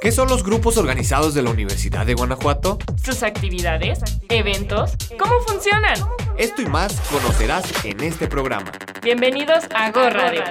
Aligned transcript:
¿Qué 0.00 0.12
son 0.12 0.28
los 0.28 0.44
grupos 0.44 0.76
organizados 0.76 1.34
de 1.34 1.42
la 1.42 1.50
Universidad 1.50 2.06
de 2.06 2.14
Guanajuato? 2.14 2.78
Sus 3.02 3.24
actividades, 3.24 3.98
eventos, 4.28 4.92
¿cómo 5.18 5.40
funcionan? 5.40 5.96
Esto 6.36 6.62
y 6.62 6.66
más 6.66 7.00
conocerás 7.10 7.64
en 7.84 8.00
este 8.04 8.28
programa. 8.28 8.70
Bienvenidos 9.02 9.64
a 9.74 9.90
Go 9.90 10.08
Radio. 10.08 10.42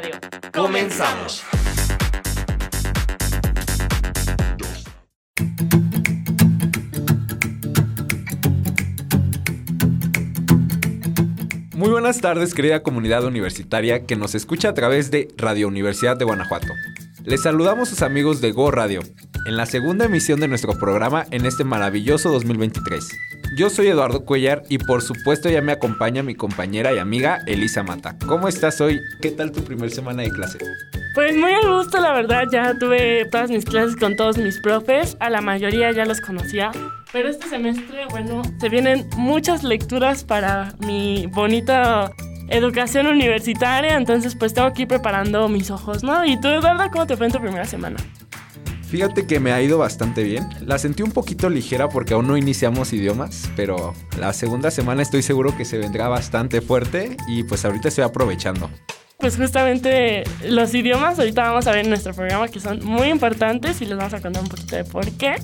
Comenzamos. 0.53 1.45
Muy 11.73 11.89
buenas 11.89 12.19
tardes, 12.19 12.53
querida 12.53 12.83
comunidad 12.83 13.23
universitaria 13.23 14.05
que 14.05 14.17
nos 14.17 14.35
escucha 14.35 14.67
a 14.67 14.73
través 14.73 15.09
de 15.09 15.29
Radio 15.37 15.69
Universidad 15.69 16.17
de 16.17 16.25
Guanajuato. 16.25 16.67
Les 17.23 17.43
saludamos 17.43 17.89
sus 17.89 18.01
amigos 18.03 18.39
de 18.39 18.53
Go 18.53 18.71
Radio, 18.71 19.01
en 19.47 19.55
la 19.55 19.65
segunda 19.65 20.05
emisión 20.05 20.41
de 20.41 20.49
nuestro 20.49 20.77
programa 20.77 21.25
en 21.31 21.45
este 21.45 21.63
maravilloso 21.63 22.29
2023. 22.31 23.17
Yo 23.55 23.69
soy 23.69 23.87
Eduardo 23.87 24.25
Cuellar 24.25 24.63
y 24.67 24.77
por 24.77 25.01
supuesto 25.01 25.49
ya 25.49 25.61
me 25.61 25.71
acompaña 25.71 26.21
mi 26.21 26.35
compañera 26.35 26.93
y 26.93 26.97
amiga 26.99 27.39
Elisa 27.47 27.81
Mata. 27.81 28.17
¿Cómo 28.27 28.49
estás 28.49 28.81
hoy? 28.81 28.99
¿Qué 29.21 29.31
tal 29.31 29.53
tu 29.53 29.63
primer 29.63 29.89
semana 29.89 30.23
de 30.23 30.31
clase? 30.31 30.59
Pues 31.15 31.35
muy 31.37 31.53
a 31.53 31.65
gusto, 31.65 31.99
la 32.01 32.11
verdad. 32.11 32.43
Ya 32.51 32.77
tuve 32.77 33.23
todas 33.31 33.49
mis 33.49 33.63
clases 33.63 33.95
con 33.95 34.17
todos 34.17 34.37
mis 34.37 34.59
profes. 34.59 35.15
A 35.21 35.29
la 35.29 35.39
mayoría 35.39 35.91
ya 35.93 36.05
los 36.05 36.19
conocía. 36.19 36.71
Pero 37.13 37.29
este 37.29 37.47
semestre, 37.47 38.05
bueno, 38.09 38.41
se 38.59 38.67
vienen 38.67 39.07
muchas 39.15 39.63
lecturas 39.63 40.25
para 40.25 40.73
mi 40.85 41.25
bonita 41.27 42.11
educación 42.49 43.07
universitaria, 43.07 43.95
entonces 43.97 44.35
pues 44.35 44.53
tengo 44.53 44.73
que 44.73 44.83
ir 44.83 44.87
preparando 44.87 45.47
mis 45.47 45.71
ojos, 45.71 46.03
¿no? 46.03 46.25
¿Y 46.25 46.39
tú, 46.39 46.49
Eduardo, 46.49 46.89
cómo 46.91 47.07
te 47.07 47.15
fue 47.17 47.27
en 47.27 47.31
tu 47.31 47.39
primera 47.39 47.65
semana? 47.65 47.97
Fíjate 48.89 49.27
que 49.27 49.41
me 49.41 49.51
ha 49.51 49.61
ido 49.61 49.77
bastante 49.77 50.23
bien. 50.23 50.47
La 50.65 50.77
sentí 50.77 51.03
un 51.03 51.11
poquito 51.11 51.49
ligera 51.49 51.89
porque 51.89 52.13
aún 52.13 52.27
no 52.27 52.37
iniciamos 52.37 52.93
idiomas, 52.93 53.51
pero 53.57 53.93
la 54.17 54.31
segunda 54.31 54.71
semana 54.71 55.01
estoy 55.01 55.21
seguro 55.23 55.55
que 55.57 55.65
se 55.65 55.77
vendrá 55.77 56.07
bastante 56.07 56.61
fuerte 56.61 57.17
y 57.27 57.43
pues 57.43 57.65
ahorita 57.65 57.89
estoy 57.89 58.05
aprovechando. 58.05 58.69
Pues 59.17 59.35
justamente 59.35 60.23
los 60.45 60.73
idiomas, 60.73 61.19
ahorita 61.19 61.43
vamos 61.43 61.67
a 61.67 61.71
ver 61.71 61.83
en 61.83 61.89
nuestro 61.89 62.13
programa 62.13 62.47
que 62.47 62.61
son 62.61 62.85
muy 62.85 63.09
importantes 63.09 63.81
y 63.81 63.85
les 63.85 63.97
vamos 63.97 64.13
a 64.13 64.21
contar 64.21 64.41
un 64.41 64.49
poquito 64.49 64.77
de 64.77 64.85
por 64.85 65.11
qué. 65.17 65.35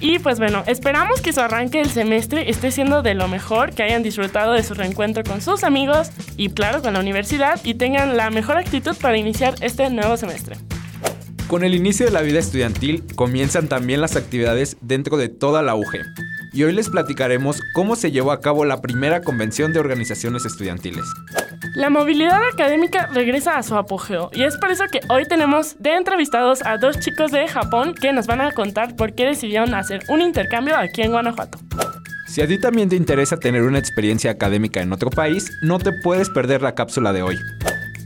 Y 0.00 0.18
pues 0.18 0.38
bueno, 0.38 0.62
esperamos 0.66 1.20
que 1.20 1.32
su 1.32 1.40
arranque 1.40 1.78
del 1.78 1.90
semestre 1.90 2.48
esté 2.48 2.70
siendo 2.70 3.02
de 3.02 3.14
lo 3.14 3.28
mejor, 3.28 3.74
que 3.74 3.82
hayan 3.82 4.02
disfrutado 4.02 4.52
de 4.52 4.62
su 4.62 4.74
reencuentro 4.74 5.22
con 5.22 5.42
sus 5.42 5.64
amigos 5.64 6.10
y 6.36 6.48
claro 6.48 6.80
con 6.80 6.94
la 6.94 7.00
universidad 7.00 7.60
y 7.62 7.74
tengan 7.74 8.16
la 8.16 8.30
mejor 8.30 8.56
actitud 8.56 8.96
para 8.96 9.18
iniciar 9.18 9.54
este 9.60 9.90
nuevo 9.90 10.16
semestre. 10.16 10.56
Con 11.48 11.62
el 11.62 11.76
inicio 11.76 12.06
de 12.06 12.12
la 12.12 12.22
vida 12.22 12.40
estudiantil 12.40 13.04
comienzan 13.14 13.68
también 13.68 14.00
las 14.00 14.16
actividades 14.16 14.76
dentro 14.80 15.16
de 15.16 15.28
toda 15.28 15.62
la 15.62 15.76
UG. 15.76 16.04
Y 16.52 16.64
hoy 16.64 16.72
les 16.72 16.90
platicaremos 16.90 17.60
cómo 17.72 17.94
se 17.94 18.10
llevó 18.10 18.32
a 18.32 18.40
cabo 18.40 18.64
la 18.64 18.80
primera 18.80 19.20
convención 19.20 19.72
de 19.72 19.78
organizaciones 19.78 20.44
estudiantiles. 20.44 21.04
La 21.76 21.88
movilidad 21.88 22.40
académica 22.52 23.06
regresa 23.12 23.58
a 23.58 23.62
su 23.62 23.76
apogeo 23.76 24.30
y 24.32 24.42
es 24.42 24.56
por 24.56 24.72
eso 24.72 24.84
que 24.90 25.00
hoy 25.08 25.24
tenemos 25.28 25.76
de 25.78 25.94
entrevistados 25.94 26.66
a 26.66 26.78
dos 26.78 26.98
chicos 26.98 27.30
de 27.30 27.46
Japón 27.46 27.94
que 27.94 28.12
nos 28.12 28.26
van 28.26 28.40
a 28.40 28.50
contar 28.50 28.96
por 28.96 29.14
qué 29.14 29.26
decidieron 29.26 29.72
hacer 29.74 30.02
un 30.08 30.22
intercambio 30.22 30.76
aquí 30.76 31.02
en 31.02 31.12
Guanajuato. 31.12 31.60
Si 32.26 32.42
a 32.42 32.48
ti 32.48 32.58
también 32.58 32.88
te 32.88 32.96
interesa 32.96 33.38
tener 33.38 33.62
una 33.62 33.78
experiencia 33.78 34.32
académica 34.32 34.82
en 34.82 34.92
otro 34.92 35.10
país, 35.10 35.52
no 35.62 35.78
te 35.78 35.92
puedes 35.92 36.28
perder 36.28 36.60
la 36.60 36.74
cápsula 36.74 37.12
de 37.12 37.22
hoy. 37.22 37.38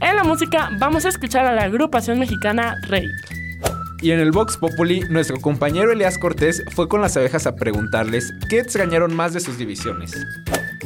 En 0.01 0.15
la 0.15 0.23
música 0.23 0.69
vamos 0.79 1.05
a 1.05 1.09
escuchar 1.09 1.45
a 1.45 1.53
la 1.53 1.63
agrupación 1.63 2.17
mexicana 2.17 2.75
Rey. 2.87 3.07
Y 4.01 4.11
en 4.11 4.19
el 4.19 4.31
Vox 4.31 4.57
Populi, 4.57 5.01
nuestro 5.11 5.39
compañero 5.39 5.91
Elias 5.91 6.17
Cortés 6.17 6.63
fue 6.71 6.87
con 6.87 7.01
las 7.01 7.15
abejas 7.17 7.45
a 7.45 7.55
preguntarles 7.55 8.33
qué 8.49 8.57
extrañaron 8.57 9.15
más 9.15 9.33
de 9.33 9.39
sus 9.39 9.59
divisiones. 9.59 10.11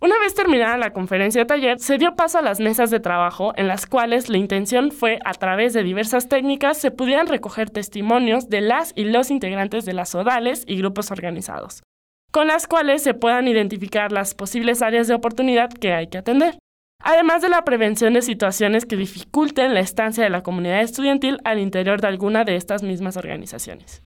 Una 0.00 0.16
vez 0.20 0.34
terminada 0.34 0.76
la 0.76 0.92
conferencia 0.92 1.40
de 1.40 1.46
taller, 1.46 1.80
se 1.80 1.98
dio 1.98 2.14
paso 2.14 2.38
a 2.38 2.42
las 2.42 2.60
mesas 2.60 2.92
de 2.92 3.00
trabajo 3.00 3.52
en 3.56 3.66
las 3.66 3.86
cuales 3.86 4.28
la 4.28 4.38
intención 4.38 4.92
fue, 4.92 5.18
a 5.24 5.34
través 5.34 5.72
de 5.72 5.82
diversas 5.82 6.28
técnicas, 6.28 6.78
se 6.78 6.92
pudieran 6.92 7.26
recoger 7.26 7.70
testimonios 7.70 8.48
de 8.50 8.60
las 8.60 8.92
y 8.94 9.02
los 9.02 9.32
integrantes 9.32 9.84
de 9.84 9.92
las 9.92 10.14
ODALES 10.14 10.62
y 10.68 10.76
grupos 10.76 11.10
organizados, 11.10 11.82
con 12.30 12.46
las 12.46 12.68
cuales 12.68 13.02
se 13.02 13.14
puedan 13.14 13.48
identificar 13.48 14.12
las 14.12 14.36
posibles 14.36 14.80
áreas 14.80 15.08
de 15.08 15.14
oportunidad 15.14 15.70
que 15.70 15.92
hay 15.92 16.06
que 16.06 16.18
atender 16.18 16.56
además 17.06 17.40
de 17.40 17.48
la 17.48 17.64
prevención 17.64 18.14
de 18.14 18.22
situaciones 18.22 18.84
que 18.84 18.96
dificulten 18.96 19.74
la 19.74 19.80
estancia 19.80 20.24
de 20.24 20.30
la 20.30 20.42
comunidad 20.42 20.80
estudiantil 20.80 21.38
al 21.44 21.60
interior 21.60 22.00
de 22.00 22.08
alguna 22.08 22.44
de 22.44 22.56
estas 22.56 22.82
mismas 22.82 23.16
organizaciones. 23.16 24.02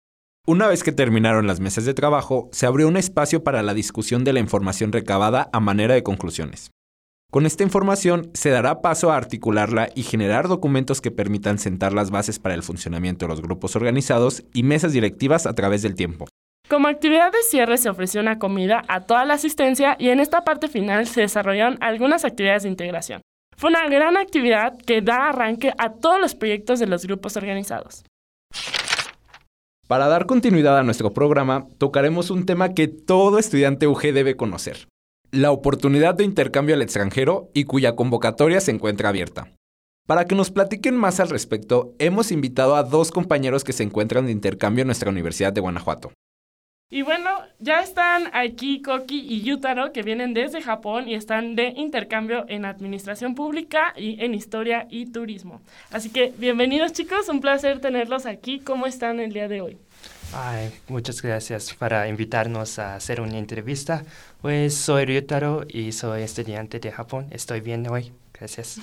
Una 0.46 0.66
vez 0.66 0.84
que 0.84 0.92
terminaron 0.92 1.46
las 1.46 1.60
mesas 1.60 1.86
de 1.86 1.94
trabajo, 1.94 2.50
se 2.52 2.66
abrió 2.66 2.88
un 2.88 2.98
espacio 2.98 3.42
para 3.42 3.62
la 3.62 3.72
discusión 3.72 4.22
de 4.22 4.34
la 4.34 4.40
información 4.40 4.92
recabada 4.92 5.48
a 5.52 5.60
manera 5.60 5.94
de 5.94 6.02
conclusiones. 6.02 6.70
Con 7.30 7.46
esta 7.46 7.62
información 7.62 8.30
se 8.34 8.50
dará 8.50 8.82
paso 8.82 9.10
a 9.10 9.16
articularla 9.16 9.88
y 9.94 10.02
generar 10.02 10.48
documentos 10.48 11.00
que 11.00 11.10
permitan 11.10 11.58
sentar 11.58 11.94
las 11.94 12.10
bases 12.10 12.38
para 12.38 12.54
el 12.54 12.62
funcionamiento 12.62 13.24
de 13.24 13.30
los 13.30 13.40
grupos 13.40 13.76
organizados 13.76 14.44
y 14.52 14.62
mesas 14.62 14.92
directivas 14.92 15.46
a 15.46 15.54
través 15.54 15.80
del 15.80 15.94
tiempo. 15.94 16.26
Como 16.70 16.86
actividad 16.86 17.32
de 17.32 17.42
cierre 17.42 17.78
se 17.78 17.90
ofreció 17.90 18.20
una 18.20 18.38
comida 18.38 18.84
a 18.86 19.00
toda 19.00 19.24
la 19.24 19.34
asistencia 19.34 19.96
y 19.98 20.10
en 20.10 20.20
esta 20.20 20.44
parte 20.44 20.68
final 20.68 21.08
se 21.08 21.22
desarrollaron 21.22 21.78
algunas 21.80 22.24
actividades 22.24 22.62
de 22.62 22.68
integración. 22.68 23.22
Fue 23.56 23.70
una 23.70 23.88
gran 23.88 24.16
actividad 24.16 24.78
que 24.78 25.02
da 25.02 25.30
arranque 25.30 25.72
a 25.78 25.94
todos 25.94 26.20
los 26.20 26.36
proyectos 26.36 26.78
de 26.78 26.86
los 26.86 27.04
grupos 27.04 27.36
organizados. 27.36 28.04
Para 29.88 30.06
dar 30.06 30.26
continuidad 30.26 30.78
a 30.78 30.84
nuestro 30.84 31.12
programa, 31.12 31.66
tocaremos 31.78 32.30
un 32.30 32.46
tema 32.46 32.68
que 32.68 32.86
todo 32.86 33.40
estudiante 33.40 33.88
UG 33.88 34.12
debe 34.12 34.36
conocer, 34.36 34.86
la 35.32 35.50
oportunidad 35.50 36.14
de 36.14 36.22
intercambio 36.22 36.76
al 36.76 36.82
extranjero 36.82 37.50
y 37.52 37.64
cuya 37.64 37.96
convocatoria 37.96 38.60
se 38.60 38.70
encuentra 38.70 39.08
abierta. 39.08 39.50
Para 40.06 40.26
que 40.26 40.36
nos 40.36 40.52
platiquen 40.52 40.96
más 40.96 41.18
al 41.18 41.30
respecto, 41.30 41.94
hemos 41.98 42.30
invitado 42.30 42.76
a 42.76 42.84
dos 42.84 43.10
compañeros 43.10 43.64
que 43.64 43.72
se 43.72 43.82
encuentran 43.82 44.26
de 44.26 44.32
intercambio 44.32 44.82
en 44.82 44.86
nuestra 44.86 45.10
Universidad 45.10 45.52
de 45.52 45.62
Guanajuato. 45.62 46.12
Y 46.92 47.02
bueno, 47.02 47.30
ya 47.60 47.82
están 47.82 48.30
aquí 48.32 48.82
Koki 48.82 49.20
y 49.20 49.42
Yutaro, 49.42 49.92
que 49.92 50.02
vienen 50.02 50.34
desde 50.34 50.60
Japón 50.60 51.08
y 51.08 51.14
están 51.14 51.54
de 51.54 51.68
intercambio 51.76 52.44
en 52.48 52.64
Administración 52.64 53.36
Pública 53.36 53.94
y 53.96 54.20
en 54.20 54.34
Historia 54.34 54.88
y 54.90 55.06
Turismo. 55.06 55.60
Así 55.92 56.10
que 56.10 56.34
bienvenidos 56.36 56.92
chicos, 56.92 57.28
un 57.28 57.40
placer 57.40 57.80
tenerlos 57.80 58.26
aquí. 58.26 58.58
¿Cómo 58.58 58.86
están 58.88 59.20
el 59.20 59.32
día 59.32 59.46
de 59.46 59.60
hoy? 59.60 59.78
Ay, 60.34 60.72
muchas 60.88 61.22
gracias 61.22 61.72
para 61.74 62.08
invitarnos 62.08 62.80
a 62.80 62.96
hacer 62.96 63.20
una 63.20 63.38
entrevista. 63.38 64.04
Pues 64.42 64.74
soy 64.74 65.04
Ryutaro 65.04 65.64
y 65.68 65.92
soy 65.92 66.22
estudiante 66.22 66.80
de 66.80 66.90
Japón. 66.90 67.28
Estoy 67.30 67.60
bien 67.60 67.88
hoy. 67.88 68.12
Gracias. 68.32 68.80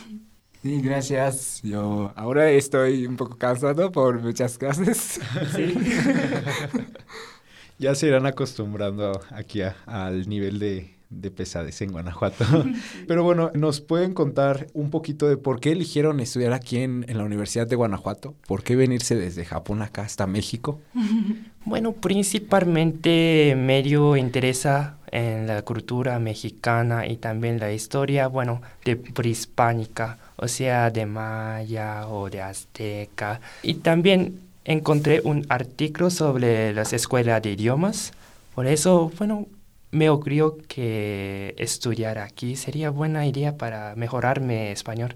Sí, 0.61 0.81
gracias. 0.81 1.61
Yo 1.61 2.13
ahora 2.15 2.49
estoy 2.51 3.05
un 3.05 3.17
poco 3.17 3.37
cansado 3.37 3.91
por 3.91 4.21
muchas 4.21 4.57
clases. 4.57 5.19
Sí. 5.53 5.77
Ya 7.79 7.95
se 7.95 8.07
irán 8.07 8.25
acostumbrando 8.25 9.21
aquí 9.31 9.61
al 9.85 10.27
nivel 10.27 10.59
de, 10.59 10.97
de 11.09 11.31
pesadez 11.31 11.81
en 11.81 11.91
Guanajuato. 11.91 12.45
Pero 13.07 13.23
bueno, 13.23 13.51
¿nos 13.53 13.81
pueden 13.81 14.13
contar 14.13 14.67
un 14.73 14.89
poquito 14.89 15.27
de 15.27 15.37
por 15.37 15.59
qué 15.59 15.71
eligieron 15.71 16.19
estudiar 16.19 16.53
aquí 16.53 16.77
en, 16.77 17.05
en, 17.07 17.17
la 17.17 17.23
Universidad 17.23 17.67
de 17.67 17.75
Guanajuato? 17.75 18.35
¿Por 18.47 18.63
qué 18.63 18.75
venirse 18.75 19.15
desde 19.15 19.45
Japón 19.45 19.81
acá 19.81 20.03
hasta 20.03 20.27
México? 20.27 20.79
Bueno, 21.67 21.91
principalmente 21.91 23.53
me 23.57 23.79
interesa 23.81 24.99
en 25.11 25.47
la 25.47 25.63
cultura 25.63 26.17
mexicana 26.17 27.05
y 27.05 27.17
también 27.17 27.59
la 27.59 27.73
historia, 27.73 28.27
bueno, 28.27 28.61
de 28.85 28.95
prehispánica, 28.95 30.17
o 30.37 30.47
sea, 30.47 30.89
de 30.91 31.05
maya 31.05 32.07
o 32.07 32.29
de 32.29 32.41
azteca. 32.41 33.41
Y 33.63 33.73
también 33.73 34.46
encontré 34.67 35.21
un 35.23 35.45
artículo 35.49 36.09
sobre 36.11 36.73
las 36.73 36.93
escuelas 36.93 37.41
de 37.41 37.51
idiomas. 37.53 38.11
Por 38.53 38.67
eso, 38.67 39.11
bueno, 39.17 39.47
me 39.91 40.09
ocurrió 40.09 40.57
que 40.67 41.55
estudiar 41.57 42.19
aquí 42.19 42.55
sería 42.55 42.89
buena 42.89 43.25
idea 43.25 43.57
para 43.57 43.95
mejorar 43.95 44.41
mi 44.41 44.55
español. 44.55 45.15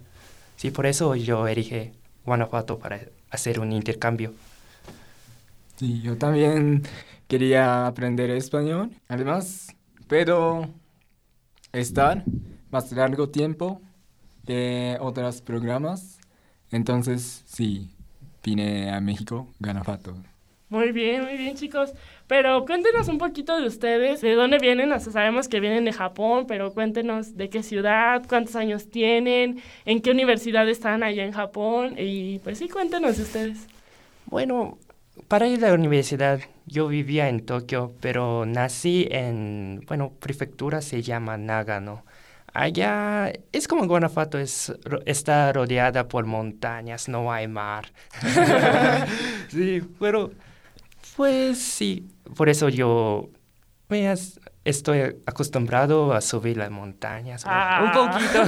Sí, 0.55 0.71
por 0.71 0.85
eso 0.85 1.15
yo 1.15 1.47
elige 1.47 1.91
Guanajuato 2.25 2.79
para 2.79 3.01
hacer 3.29 3.59
un 3.59 3.73
intercambio. 3.73 4.33
Sí, 5.75 6.01
yo 6.01 6.17
también 6.17 6.83
quería 7.27 7.87
aprender 7.87 8.29
español. 8.29 8.91
Además, 9.09 9.75
pero 10.07 10.69
estar 11.73 12.23
más 12.69 12.91
largo 12.93 13.29
tiempo 13.29 13.81
de 14.43 14.97
otros 15.01 15.41
programas. 15.41 16.19
Entonces, 16.71 17.43
sí, 17.45 17.89
vine 18.43 18.91
a 18.91 18.99
México, 19.01 19.47
Ganafato. 19.59 20.15
Muy 20.69 20.93
bien, 20.93 21.25
muy 21.25 21.35
bien, 21.35 21.55
chicos. 21.55 21.91
Pero 22.27 22.65
cuéntenos 22.65 23.09
un 23.09 23.17
poquito 23.17 23.59
de 23.59 23.67
ustedes, 23.67 24.21
de 24.21 24.35
dónde 24.35 24.57
vienen. 24.57 24.93
O 24.93 24.99
sea, 25.01 25.11
sabemos 25.11 25.49
que 25.49 25.59
vienen 25.59 25.83
de 25.83 25.91
Japón, 25.91 26.45
pero 26.47 26.73
cuéntenos 26.73 27.35
de 27.35 27.49
qué 27.49 27.61
ciudad, 27.61 28.23
cuántos 28.29 28.55
años 28.55 28.89
tienen, 28.89 29.61
en 29.83 30.01
qué 30.01 30.11
universidad 30.11 30.69
están 30.69 31.03
allá 31.03 31.25
en 31.25 31.33
Japón. 31.33 31.95
Y 31.97 32.39
pues 32.39 32.57
sí, 32.57 32.69
cuéntenos 32.69 33.17
de 33.17 33.23
ustedes. 33.23 33.67
Bueno, 34.27 34.77
para 35.27 35.45
ir 35.45 35.63
a 35.65 35.69
la 35.69 35.73
universidad, 35.73 36.39
yo 36.67 36.87
vivía 36.87 37.27
en 37.27 37.45
Tokio, 37.45 37.91
pero 37.99 38.45
nací 38.45 39.09
en, 39.11 39.83
bueno, 39.87 40.13
prefectura 40.21 40.81
se 40.81 41.01
llama 41.01 41.37
Nagano. 41.37 42.05
Allá 42.53 43.31
es 43.51 43.67
como 43.67 43.87
Guanajuato, 43.87 44.37
es, 44.37 44.73
está 45.05 45.53
rodeada 45.53 46.07
por 46.07 46.25
montañas, 46.25 47.07
no 47.07 47.31
hay 47.31 47.47
mar. 47.47 47.91
sí, 49.49 49.81
pero 49.99 50.31
pues 51.15 51.57
sí, 51.59 52.09
por 52.35 52.49
eso 52.49 52.67
yo 52.67 53.29
pues, 53.87 54.39
estoy 54.65 55.17
acostumbrado 55.25 56.13
a 56.13 56.21
subir 56.21 56.57
las 56.57 56.71
montañas. 56.71 57.43
Ah. 57.45 57.83
Un 57.83 58.11
poquito. 58.11 58.41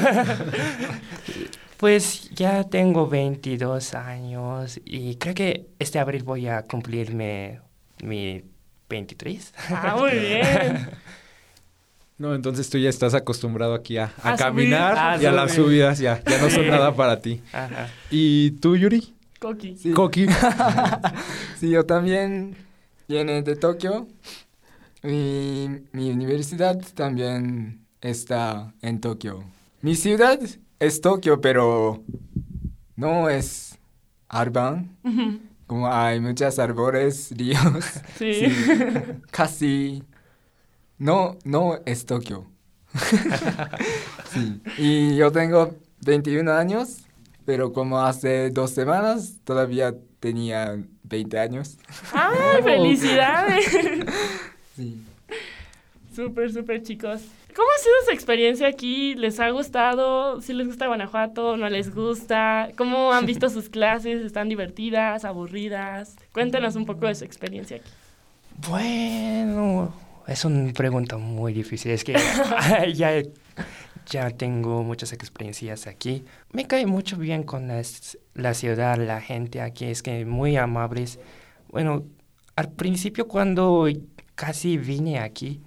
pues 1.78 2.30
ya 2.32 2.64
tengo 2.64 3.08
22 3.08 3.94
años 3.94 4.80
y 4.86 5.16
creo 5.16 5.34
que 5.34 5.68
este 5.80 6.00
abril 6.00 6.24
voy 6.24 6.48
a 6.48 6.64
cumplirme 6.64 7.62
mi 8.04 8.44
23. 8.90 9.54
Ah, 9.70 9.96
muy 9.98 10.12
bien. 10.12 10.90
No, 12.18 12.36
entonces 12.36 12.70
tú 12.70 12.78
ya 12.78 12.90
estás 12.90 13.14
acostumbrado 13.16 13.74
aquí 13.74 13.98
a, 13.98 14.12
a, 14.22 14.34
A 14.34 14.36
caminar 14.38 15.16
subir. 15.16 15.24
y 15.24 15.26
a 15.26 15.30
A 15.30 15.34
las 15.34 15.54
subidas, 15.54 16.00
ya, 16.00 16.24
ya 16.24 16.42
no 16.42 16.50
son 16.50 16.68
nada 16.68 16.96
para 16.96 17.20
ti. 17.20 17.42
Ajá. 17.52 17.90
¿Y 18.12 18.52
tú, 18.52 18.76
Yuri? 18.78 19.14
Koki. 19.40 19.76
Sí. 19.78 19.92
Koki. 19.92 20.28
Sí, 21.60 21.70
yo 21.70 21.86
también 21.86 22.56
viene 23.08 23.42
de 23.42 23.56
Tokio. 23.56 24.08
Y 25.04 25.68
mi 25.92 26.12
universidad 26.12 26.80
también 26.94 27.86
está 28.02 28.74
en 28.82 29.02
Tokio. 29.02 29.44
Mi 29.82 29.96
ciudad 29.96 30.40
es 30.80 31.02
Tokio, 31.02 31.42
pero 31.42 32.04
no 32.96 33.30
es 33.30 33.78
urban. 34.32 34.96
Como 35.68 35.92
hay 35.92 36.20
muchos 36.20 36.58
árboles, 36.60 37.34
ríos. 37.36 37.60
Sí. 38.18 38.34
Sí. 38.34 38.46
Casi 39.32 40.04
no, 41.04 41.38
no 41.44 41.80
es 41.86 42.06
Tokio. 42.06 42.46
sí. 44.32 44.62
Y 44.78 45.18
yo 45.18 45.34
tengo 45.34 45.76
21 46.06 46.50
años, 46.50 47.00
pero 47.46 47.74
como 47.74 48.00
hace 48.00 48.52
dos 48.52 48.72
semanas 48.72 49.34
todavía 49.44 49.94
tenía 50.22 50.82
20 51.04 51.40
años. 51.40 51.78
¡Ay, 52.14 52.64
felicidades! 52.64 53.66
Sí. 54.76 55.00
súper, 56.16 56.52
súper, 56.52 56.82
chicos. 56.82 57.22
¿Cómo 57.56 57.68
ha 57.76 57.84
sido 57.84 57.94
su 58.08 58.12
experiencia 58.12 58.68
aquí? 58.68 59.14
¿Les 59.14 59.40
ha 59.40 59.52
gustado? 59.52 60.42
¿Si 60.42 60.52
les 60.52 60.66
gusta 60.66 60.88
Guanajuato? 60.88 61.58
¿No 61.58 61.70
les 61.70 61.94
gusta? 61.94 62.70
¿Cómo 62.76 63.14
han 63.14 63.28
visto 63.28 63.52
sus 63.52 63.70
clases? 63.70 64.26
¿Están 64.26 64.50
divertidas? 64.50 65.26
¿Aburridas? 65.26 66.16
Cuéntenos 66.32 66.76
un 66.76 66.88
poco 66.88 67.06
de 67.06 67.14
su 67.14 67.24
experiencia 67.24 67.78
aquí. 67.78 67.92
Bueno, 68.68 69.94
es 70.28 70.46
una 70.46 70.72
pregunta 70.74 71.18
muy 71.18 71.54
difícil. 71.54 71.92
Es 71.92 72.04
que 72.04 72.14
ya, 72.96 73.22
ya 74.06 74.30
tengo 74.32 74.84
muchas 74.84 75.14
experiencias 75.14 75.88
aquí. 75.88 76.24
Me 76.52 76.66
cae 76.68 76.86
mucho 76.86 77.18
bien 77.18 77.44
con 77.44 77.68
las- 77.68 78.18
la 78.34 78.54
ciudad, 78.54 78.98
la 78.98 79.22
gente 79.22 79.62
aquí, 79.62 79.86
es 79.86 80.02
que 80.04 80.26
muy 80.26 80.56
amables. 80.58 81.20
Bueno, 81.70 82.04
al 82.56 82.72
principio 82.72 83.28
cuando 83.28 83.88
casi 84.36 84.78
vine 84.78 85.20
aquí, 85.20 85.62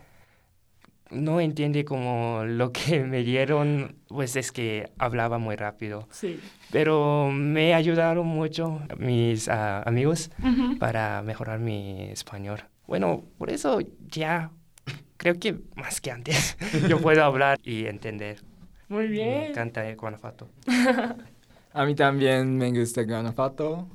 no 1.11 1.41
entiende 1.41 1.85
como 1.85 2.43
lo 2.45 2.73
que 2.73 3.01
me 3.05 3.23
dieron, 3.23 3.97
pues 4.09 4.35
es 4.37 4.51
que 4.53 4.91
hablaba 4.99 5.39
muy 5.39 5.55
rápido. 5.57 6.09
Sí. 6.11 6.41
Pero 6.73 7.31
me 7.33 7.75
ayudaron 7.75 8.27
mucho 8.27 8.81
mis 8.99 9.49
ah, 9.49 9.83
amigos 9.87 10.31
para 10.81 11.23
mejorar 11.23 11.61
mi 11.61 12.09
español. 12.11 12.61
Bueno, 12.87 13.25
por 13.39 13.51
eso 13.51 13.81
ya 14.09 14.51
creo 15.17 15.35
que 15.39 15.59
más 15.75 16.01
que 16.01 16.11
antes 16.11 16.57
yo 16.89 17.01
puedo 17.01 17.25
hablar 17.25 17.59
y 17.63 17.87
entender. 17.87 18.43
Muy 18.89 19.05
Me 19.05 19.11
bien. 19.11 19.43
encanta 19.51 19.87
el 19.89 19.97
Guanajuato. 19.97 20.49
A 21.73 21.85
mí 21.85 21.95
también 21.95 22.57
me 22.57 22.71
gusta 22.71 23.03
Guanajuato. 23.03 23.89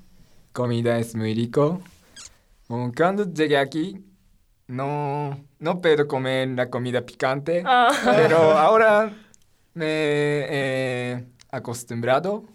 Comida 0.52 1.00
es 1.00 1.16
muy 1.16 1.34
rico. 1.34 1.82
Cuando 2.68 3.26
llegué 3.34 3.58
aquí, 3.58 4.04
no, 4.68 5.44
no 5.60 5.82
puedo 5.82 6.08
comer 6.08 6.50
la 6.50 6.70
comida 6.70 7.06
picante. 7.06 7.64
Ah. 7.66 7.90
Pero 8.06 8.38
ahora 8.52 9.12
me 9.74 9.86
he 9.88 11.26
acostumbrado. 11.52 12.46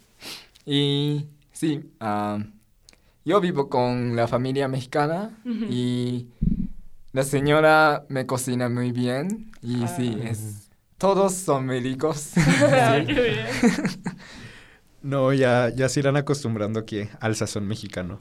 Y 0.64 1.26
sí, 1.52 1.90
ah, 2.00 2.38
yo 3.26 3.40
vivo 3.42 3.68
con 3.68 4.16
la 4.16 4.26
familia 4.26 4.66
mexicana 4.68 5.36
y 5.44 6.28
la 7.12 7.22
señora 7.24 8.06
me 8.08 8.24
cocina 8.24 8.68
muy 8.70 8.92
bien. 8.92 9.50
Y 9.62 9.86
sí, 9.88 10.16
es, 10.24 10.70
todos 10.96 11.34
son 11.34 11.66
bien. 13.06 13.06
No, 15.02 15.32
ya, 15.32 15.68
ya 15.74 15.88
se 15.88 16.00
irán 16.00 16.16
acostumbrando 16.16 16.80
aquí 16.80 17.02
al 17.20 17.36
sazón 17.36 17.66
mexicano. 17.68 18.20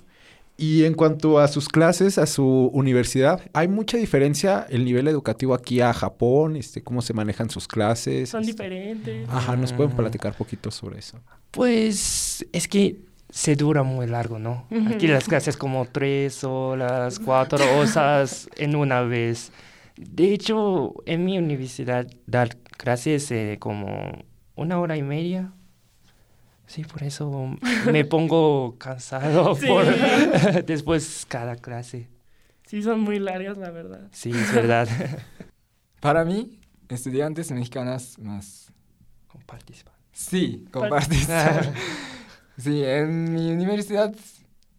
Y 0.57 0.83
en 0.85 0.93
cuanto 0.93 1.39
a 1.39 1.47
sus 1.47 1.67
clases, 1.67 2.17
a 2.19 2.27
su 2.27 2.69
universidad, 2.73 3.41
¿hay 3.53 3.67
mucha 3.67 3.97
diferencia 3.97 4.65
el 4.69 4.85
nivel 4.85 5.07
educativo 5.07 5.53
aquí 5.55 5.81
a 5.81 5.91
Japón? 5.93 6.55
Este, 6.55 6.83
¿Cómo 6.83 7.01
se 7.01 7.13
manejan 7.13 7.49
sus 7.49 7.67
clases? 7.67 8.29
Son 8.29 8.41
Este, 8.41 8.51
diferentes. 8.53 9.27
Ajá, 9.29 9.55
¿nos 9.57 9.73
pueden 9.73 9.93
Ah. 9.93 9.97
platicar 9.97 10.37
poquito 10.37 10.69
sobre 10.69 10.99
eso? 10.99 11.19
Pues 11.51 12.45
es 12.53 12.67
que 12.67 12.99
se 13.35 13.57
dura 13.57 13.83
muy 13.83 14.07
largo, 14.07 14.39
¿no? 14.39 14.65
Ujú. 14.71 14.93
Aquí 14.93 15.07
las 15.07 15.25
clases 15.27 15.57
como 15.57 15.83
tres 15.83 16.45
horas, 16.45 17.19
cuatro 17.19 17.59
horas 17.77 18.47
en 18.55 18.77
una 18.77 19.01
vez. 19.01 19.51
De 19.97 20.31
hecho, 20.33 20.93
en 21.05 21.25
mi 21.25 21.37
universidad 21.37 22.07
dar 22.27 22.55
clases 22.77 23.29
eh, 23.31 23.57
como 23.59 24.23
una 24.55 24.79
hora 24.79 24.95
y 24.95 25.03
media. 25.03 25.51
Sí, 26.65 26.85
por 26.85 27.03
eso 27.03 27.57
me 27.91 28.05
pongo 28.05 28.77
cansado 28.77 29.53
Sí. 29.55 29.67
por 29.67 29.85
después 30.65 31.25
cada 31.27 31.57
clase. 31.57 32.07
Sí, 32.65 32.81
son 32.81 33.01
muy 33.01 33.19
largas, 33.19 33.57
la 33.57 33.69
verdad. 33.69 34.07
Sí, 34.13 34.31
es 34.31 34.53
verdad. 34.55 34.87
Para 35.99 36.23
mí, 36.23 36.57
estudiantes 36.87 37.51
mexicanas 37.51 38.17
más... 38.17 38.71
Con 39.27 39.41
participar. 39.41 39.93
Sí, 40.13 40.63
compartir. 40.71 41.27
Sí, 42.57 42.83
en 42.83 43.33
mi 43.33 43.51
universidad 43.51 44.13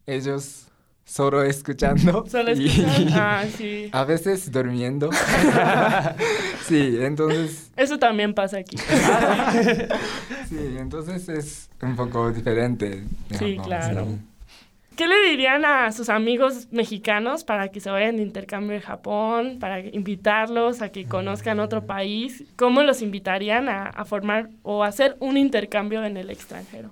ellos 0.06 0.66
solo 1.06 1.42
escuchando. 1.42 2.26
Solo 2.30 2.52
y 2.52 2.66
escuchan. 2.66 3.08
Ah, 3.14 3.44
sí. 3.56 3.88
A 3.92 4.04
veces 4.04 4.50
durmiendo. 4.50 5.10
sí, 6.66 6.98
entonces, 7.00 7.70
Eso 7.76 7.98
también 7.98 8.34
pasa 8.34 8.58
aquí. 8.58 8.76
sí, 10.48 10.76
entonces 10.78 11.28
es 11.28 11.70
un 11.80 11.96
poco 11.96 12.30
diferente. 12.32 13.04
Sí, 13.38 13.56
claro. 13.62 14.06
sí. 14.06 14.18
¿Qué 14.96 15.06
le 15.06 15.20
dirían 15.28 15.66
a 15.66 15.92
sus 15.92 16.08
amigos 16.08 16.68
mexicanos 16.70 17.44
para 17.44 17.68
que 17.68 17.80
se 17.80 17.90
vayan 17.90 18.16
de 18.16 18.22
intercambio 18.22 18.72
de 18.72 18.80
Japón, 18.80 19.58
para 19.60 19.80
invitarlos 19.80 20.80
a 20.80 20.88
que 20.88 21.04
conozcan 21.04 21.60
otro 21.60 21.84
país? 21.84 22.44
¿Cómo 22.56 22.82
los 22.82 23.02
invitarían 23.02 23.68
a, 23.68 23.84
a 23.90 24.04
formar 24.06 24.48
o 24.62 24.84
hacer 24.84 25.18
un 25.20 25.36
intercambio 25.36 26.02
en 26.02 26.16
el 26.16 26.30
extranjero? 26.30 26.90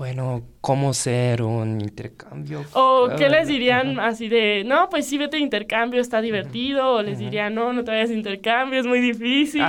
Bueno, 0.00 0.40
¿cómo 0.62 0.94
ser 0.94 1.42
un 1.42 1.78
intercambio? 1.78 2.62
¿O 2.72 3.10
qué 3.18 3.26
Ah, 3.26 3.28
les 3.28 3.48
dirían 3.48 4.00
así 4.00 4.30
de, 4.30 4.64
no, 4.64 4.88
pues 4.88 5.06
sí, 5.06 5.18
vete 5.18 5.36
de 5.36 5.42
intercambio, 5.42 6.00
está 6.00 6.22
divertido? 6.22 6.94
¿O 6.94 7.02
les 7.02 7.16
Ajá. 7.18 7.24
dirían, 7.24 7.54
no, 7.54 7.74
no 7.74 7.84
te 7.84 7.90
vayas 7.90 8.08
de 8.08 8.14
intercambio, 8.14 8.80
es 8.80 8.86
muy 8.86 9.00
difícil? 9.00 9.62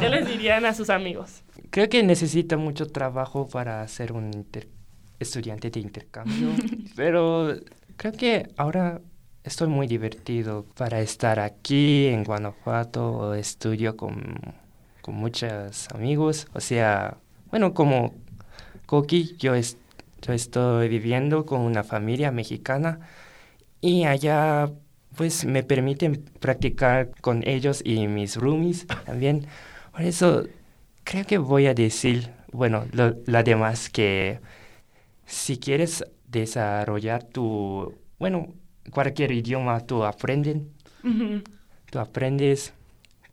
¿Qué 0.00 0.08
les 0.08 0.26
dirían 0.26 0.64
a 0.64 0.74
sus 0.74 0.90
amigos? 0.90 1.44
Creo 1.70 1.88
que 1.88 2.02
necesita 2.02 2.56
mucho 2.56 2.88
trabajo 2.88 3.46
para 3.46 3.86
ser 3.86 4.10
un 4.10 4.34
inter- 4.34 4.66
estudiante 5.20 5.70
de 5.70 5.78
intercambio, 5.78 6.48
pero 6.96 7.54
creo 7.96 8.10
que 8.14 8.48
ahora 8.56 9.00
estoy 9.44 9.68
muy 9.68 9.86
divertido 9.86 10.66
para 10.76 10.98
estar 11.00 11.38
aquí 11.38 12.06
en 12.08 12.24
Guanajuato, 12.24 13.32
estudio 13.34 13.96
con, 13.96 14.34
con 15.02 15.14
muchos 15.14 15.86
amigos, 15.94 16.48
o 16.52 16.58
sea, 16.60 17.18
bueno, 17.52 17.72
como 17.74 18.12
Koki, 18.88 19.36
yo, 19.38 19.54
es- 19.54 19.78
yo 20.22 20.32
estoy 20.32 20.88
viviendo 20.88 21.46
con 21.46 21.60
una 21.60 21.84
familia 21.84 22.30
mexicana 22.32 23.00
y 23.80 24.04
allá 24.04 24.70
pues 25.16 25.44
me 25.46 25.62
permiten 25.64 26.24
practicar 26.40 27.12
con 27.20 27.42
ellos 27.48 27.82
y 27.84 28.08
mis 28.08 28.36
roomies 28.36 28.86
también. 29.06 29.46
Por 29.92 30.02
eso 30.02 30.44
creo 31.04 31.26
que 31.26 31.38
voy 31.38 31.66
a 31.68 31.74
decir, 31.74 32.30
bueno, 32.52 32.86
lo, 32.92 33.16
la 33.26 33.42
demás 33.44 33.90
que 33.90 34.40
si 35.26 35.58
quieres 35.58 36.04
desarrollar 36.28 37.24
tu, 37.24 37.94
bueno, 38.20 38.54
cualquier 38.92 39.32
idioma 39.32 39.80
tú 39.86 40.04
aprenden, 40.04 40.70
Ujú. 41.04 41.42
tú 41.90 41.98
aprendes, 41.98 42.72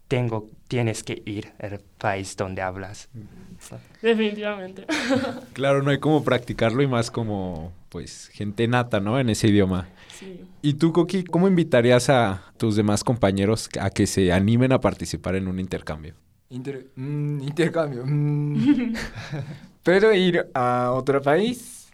tengo, 0.07 0.49
tienes 0.67 1.03
que 1.03 1.21
ir 1.25 1.53
al 1.59 1.79
país 1.97 2.35
donde 2.37 2.61
hablas. 2.61 3.09
Definitivamente. 4.01 4.85
Claro, 5.53 5.81
no 5.81 5.89
hay 5.91 5.99
como 5.99 6.23
practicarlo 6.23 6.81
y 6.83 6.87
más 6.87 7.09
como, 7.09 7.71
pues, 7.89 8.29
gente 8.33 8.67
nata, 8.67 8.99
¿no? 8.99 9.19
En 9.19 9.29
ese 9.29 9.47
idioma. 9.47 9.87
Sí. 10.19 10.41
¿Y 10.61 10.73
tú, 10.73 10.91
Koki, 10.91 11.23
cómo 11.23 11.47
invitarías 11.47 12.09
a 12.09 12.41
tus 12.57 12.75
demás 12.75 13.03
compañeros 13.03 13.69
a 13.79 13.89
que 13.89 14.05
se 14.05 14.33
animen 14.33 14.73
a 14.73 14.81
participar 14.81 15.35
en 15.35 15.47
un 15.47 15.59
intercambio? 15.59 16.13
Inter- 16.49 16.87
mm, 16.95 17.41
intercambio. 17.41 18.03
mm. 18.05 18.93
Pero 19.83 20.13
ir 20.13 20.45
a 20.53 20.91
otro 20.91 21.21
país, 21.21 21.89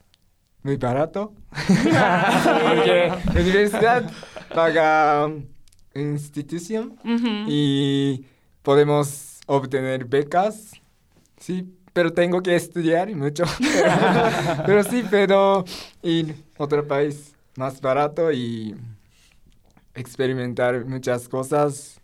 muy 0.63 0.77
barato. 0.77 1.33
Porque 1.51 3.11
la 3.33 3.41
universidad 3.41 4.09
paga 4.53 5.29
institución 5.93 6.97
y 7.47 8.25
podemos 8.61 9.39
obtener 9.47 10.05
becas. 10.05 10.71
Sí, 11.37 11.67
pero 11.93 12.13
tengo 12.13 12.41
que 12.41 12.55
estudiar 12.55 13.13
mucho. 13.15 13.43
Pero, 13.59 13.91
pero 14.65 14.83
sí, 14.83 15.03
pero 15.09 15.65
ir 16.01 16.35
a 16.57 16.63
otro 16.63 16.87
país 16.87 17.35
más 17.55 17.81
barato 17.81 18.31
y 18.31 18.75
experimentar 19.93 20.85
muchas 20.85 21.27
cosas, 21.27 21.99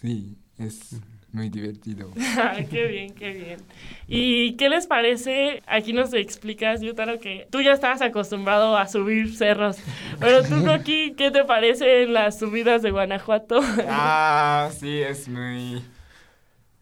sí, 0.00 0.36
es 0.58 1.00
muy 1.34 1.50
divertido. 1.50 2.10
Qué 2.70 2.86
bien, 2.86 3.12
qué 3.12 3.30
bien. 3.30 3.60
¿Y 4.06 4.54
qué 4.56 4.68
les 4.68 4.86
parece? 4.86 5.62
Aquí 5.66 5.92
nos 5.92 6.14
explicas, 6.14 6.80
Yutaro, 6.80 7.18
que 7.18 7.48
tú 7.50 7.60
ya 7.60 7.72
estabas 7.72 8.00
acostumbrado 8.02 8.76
a 8.76 8.86
subir 8.86 9.36
cerros. 9.36 9.78
Pero 10.20 10.44
tú, 10.44 10.64
Koki, 10.66 11.14
¿qué 11.14 11.30
te 11.30 11.44
parece 11.44 12.06
las 12.06 12.38
subidas 12.38 12.82
de 12.82 12.92
Guanajuato? 12.92 13.60
Ah, 13.88 14.70
sí, 14.78 15.02
es 15.02 15.28
muy 15.28 15.82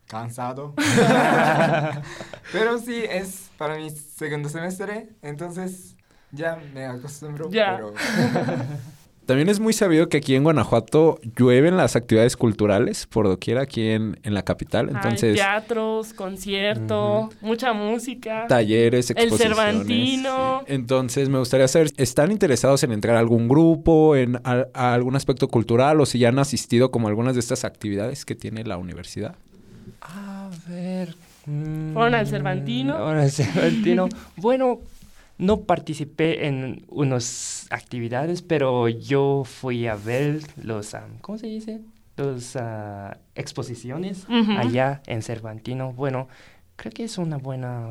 cansado. 0.06 0.74
Pero 2.52 2.78
sí, 2.78 3.04
es 3.08 3.50
para 3.56 3.76
mi 3.76 3.88
segundo 3.88 4.50
semestre, 4.50 5.08
entonces 5.22 5.96
ya 6.30 6.58
me 6.74 6.84
acostumbro. 6.84 7.48
Ya. 7.50 7.76
Pero 7.76 7.94
También 9.26 9.48
es 9.48 9.60
muy 9.60 9.72
sabido 9.72 10.08
que 10.08 10.16
aquí 10.16 10.34
en 10.34 10.42
Guanajuato 10.42 11.20
llueven 11.36 11.76
las 11.76 11.94
actividades 11.94 12.36
culturales 12.36 13.06
por 13.06 13.28
doquier 13.28 13.58
aquí 13.58 13.88
en, 13.90 14.18
en 14.24 14.34
la 14.34 14.42
capital. 14.42 14.88
Hay 14.88 14.94
Entonces, 14.96 15.34
teatros, 15.34 16.12
concierto, 16.12 17.30
mucha 17.40 17.72
música. 17.72 18.46
talleres, 18.48 19.10
El 19.10 19.18
exposiciones. 19.18 19.56
Cervantino. 19.86 20.64
Entonces, 20.66 21.28
me 21.28 21.38
gustaría 21.38 21.68
saber, 21.68 21.92
¿están 21.98 22.32
interesados 22.32 22.82
en 22.82 22.92
entrar 22.92 23.16
a 23.16 23.20
algún 23.20 23.46
grupo, 23.48 24.16
en 24.16 24.36
a- 24.44 24.66
a 24.74 24.92
algún 24.92 25.14
aspecto 25.14 25.46
cultural 25.48 26.00
o 26.00 26.06
si 26.06 26.18
ya 26.18 26.28
han 26.28 26.38
asistido 26.40 26.90
como 26.90 27.06
a 27.06 27.10
algunas 27.10 27.34
de 27.34 27.40
estas 27.40 27.64
actividades 27.64 28.24
que 28.24 28.34
tiene 28.34 28.64
la 28.64 28.76
universidad? 28.76 29.36
A 30.00 30.50
ver. 30.68 31.14
mm, 31.46 31.92
¿Fueron 31.94 32.14
al 32.16 32.26
Cervantino? 32.26 32.94
fueron 32.94 33.18
al 33.18 33.30
Cervantino. 33.30 34.08
bueno, 34.36 34.80
no 35.42 35.62
participé 35.62 36.46
en 36.46 36.86
unas 36.88 37.66
actividades, 37.70 38.42
pero 38.42 38.88
yo 38.88 39.42
fui 39.44 39.88
a 39.88 39.96
ver 39.96 40.40
los, 40.56 40.94
ah, 40.94 41.08
¿cómo 41.20 41.36
se 41.36 41.48
dice? 41.48 41.80
Los 42.16 42.54
ah, 42.54 43.18
exposiciones 43.34 44.26
allá 44.28 45.02
en 45.06 45.20
Cervantino. 45.22 45.92
Bueno, 45.92 46.28
creo 46.76 46.92
que 46.92 47.02
es 47.02 47.18
una 47.18 47.38
buena 47.38 47.90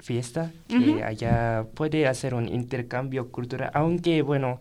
fiesta 0.00 0.52
que 0.68 1.02
allá 1.02 1.66
puede 1.74 2.06
hacer 2.06 2.32
un 2.32 2.48
intercambio 2.48 3.32
cultural, 3.32 3.72
aunque 3.74 4.22
bueno, 4.22 4.60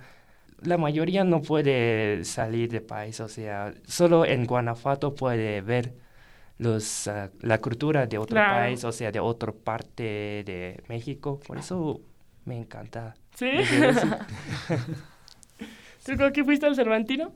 la 0.64 0.80
mayoría 0.80 1.24
no 1.24 1.44
puede 1.44 2.26
salir 2.26 2.72
de 2.72 2.82
país, 2.82 3.20
o 3.20 3.28
sea, 3.28 3.76
solo 3.86 4.26
en 4.26 4.46
Guanajuato 4.46 5.14
puede 5.14 5.62
ver 5.62 5.94
los, 6.62 7.08
ah, 7.08 7.30
la 7.42 7.60
cultura 7.60 8.06
de 8.08 8.18
otro 8.18 8.36
Claro. 8.36 8.46
país, 8.46 8.84
o 8.84 8.92
sea, 8.92 9.12
de 9.12 9.20
otra 9.20 9.52
parte 9.52 10.04
de 10.46 10.84
México. 10.88 11.40
Por 11.48 11.58
eso 11.58 12.00
me 12.46 12.58
encanta. 12.60 13.16
¿Sí? 13.36 13.50
¿Tú, 16.06 16.18
Koki, 16.18 16.44
fuiste 16.44 16.66
al 16.66 16.76
Cervantino? 16.76 17.34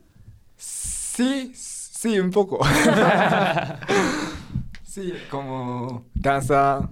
sí, 0.58 1.51
sí, 1.55 2.20
un 2.20 2.32
poco. 2.32 2.60
sí, 4.84 5.13
como 5.29 6.05
danza 6.13 6.89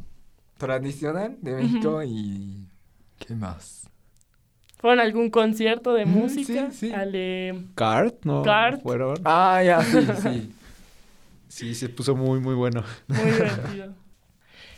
tradicional 0.57 1.37
de 1.41 1.55
México 1.55 2.01
y 2.03 2.67
¿qué 3.19 3.35
más? 3.35 3.89
¿Fueron 4.77 4.99
a 4.99 5.03
algún 5.03 5.29
concierto 5.29 5.93
de 5.93 6.05
Mm, 6.05 6.07
música? 6.09 6.71
sí, 6.71 6.89
sí. 6.89 6.93
Al 6.93 7.11
de... 7.11 7.65
¿Cart? 7.75 8.25
¿No? 8.25 8.43
Cart. 8.43 8.81
¿Fueron? 8.81 9.17
Ah, 9.23 9.61
ya, 9.63 9.81
sí, 9.83 9.97
sí. 10.21 10.53
Sí, 11.53 11.75
se 11.75 11.87
puso 11.87 12.15
muy, 12.15 12.39
muy 12.39 12.55
bueno. 12.55 12.83
Muy 13.07 13.31
divertido. 13.31 13.93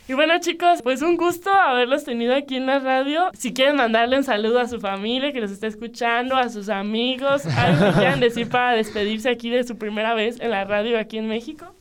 Y 0.08 0.12
bueno, 0.12 0.34
chicos, 0.40 0.82
pues 0.82 1.00
un 1.00 1.16
gusto 1.16 1.50
haberlos 1.50 2.04
tenido 2.04 2.34
aquí 2.34 2.56
en 2.56 2.66
la 2.66 2.80
radio. 2.80 3.30
Si 3.32 3.54
quieren 3.54 3.76
mandarle 3.76 4.18
un 4.18 4.24
saludo 4.24 4.60
a 4.60 4.68
su 4.68 4.78
familia 4.78 5.32
que 5.32 5.40
los 5.40 5.50
está 5.50 5.68
escuchando, 5.68 6.36
a 6.36 6.50
sus 6.50 6.68
amigos, 6.68 7.46
algo 7.46 7.86
que 7.86 7.92
quieran 7.92 8.20
decir 8.20 8.50
para 8.50 8.76
despedirse 8.76 9.30
aquí 9.30 9.48
de 9.48 9.64
su 9.64 9.78
primera 9.78 10.12
vez 10.12 10.38
en 10.38 10.50
la 10.50 10.66
radio 10.66 10.98
aquí 10.98 11.16
en 11.16 11.28
México. 11.28 11.74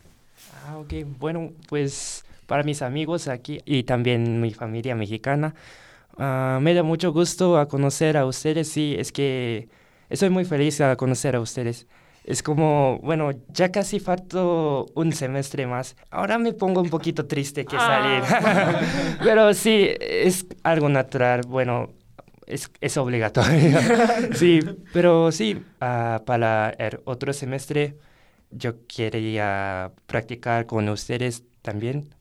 Ah, 0.65 0.77
ok. 0.77 0.93
Bueno, 1.19 1.51
pues 1.67 2.23
para 2.45 2.63
mis 2.63 2.81
amigos 2.81 3.27
aquí 3.27 3.59
y 3.65 3.83
también 3.83 4.39
mi 4.39 4.53
familia 4.53 4.95
mexicana, 4.95 5.55
ah, 6.17 6.59
me 6.61 6.73
da 6.73 6.83
mucho 6.83 7.11
gusto 7.11 7.57
a 7.57 7.67
conocer 7.67 8.15
a 8.15 8.25
ustedes. 8.25 8.69
Sí, 8.69 8.95
es 8.97 9.11
que 9.11 9.67
estoy 10.09 10.29
muy 10.29 10.45
feliz 10.45 10.79
a 10.79 10.95
conocer 10.95 11.35
a 11.35 11.41
ustedes. 11.41 11.85
Es 12.25 12.41
como, 12.41 12.97
bueno, 13.03 13.31
ya 13.49 13.71
casi 13.71 13.99
falto 13.99 14.87
un 14.95 15.13
semestre 15.13 15.67
más. 15.67 15.95
Ahora 16.09 16.39
me 16.39 16.53
pongo 16.53 16.81
un 16.81 16.89
poquito 16.89 17.27
triste 17.27 17.65
que 17.65 17.77
salir. 17.77 18.23
Ah. 18.27 18.81
Pero 19.23 19.53
sí, 19.53 19.89
es 19.99 20.47
algo 20.63 20.89
natural. 20.89 21.41
Bueno, 21.47 21.93
es, 22.47 22.71
es 22.81 22.97
obligatorio. 22.97 23.77
sí, 24.33 24.59
pero 24.93 25.31
sí, 25.31 25.63
ah, 25.81 26.23
para 26.25 26.69
el 26.71 26.99
otro 27.05 27.31
semestre 27.33 27.95
yo 28.51 28.85
quería 28.87 29.91
practicar 30.07 30.65
con 30.65 30.89
ustedes 30.89 31.43
también. 31.61 32.13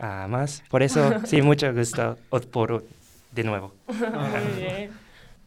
ah, 0.00 0.26
más. 0.28 0.62
Por 0.68 0.82
eso, 0.82 1.12
sí, 1.26 1.42
mucho 1.42 1.72
gusto 1.72 2.18
por 2.50 2.84
de 3.32 3.44
nuevo. 3.44 3.74
Muy 3.86 4.60
bien. 4.60 4.90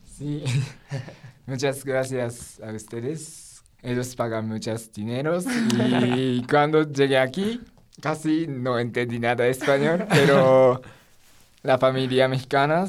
Sí, 0.05 0.43
muchas 1.45 1.83
gracias 1.83 2.59
a 2.61 2.71
ustedes. 2.71 3.50
Ellos 3.83 4.15
pagan 4.15 4.47
muchos 4.47 4.91
dineros 4.91 5.45
y 6.05 6.43
cuando 6.43 6.83
llegué 6.83 7.17
aquí 7.17 7.61
casi 7.99 8.47
no 8.47 8.79
entendí 8.79 9.19
nada 9.19 9.43
de 9.43 9.49
español, 9.49 10.05
pero 10.09 10.81
la 11.63 11.77
familia 11.77 12.27
mexicana, 12.27 12.85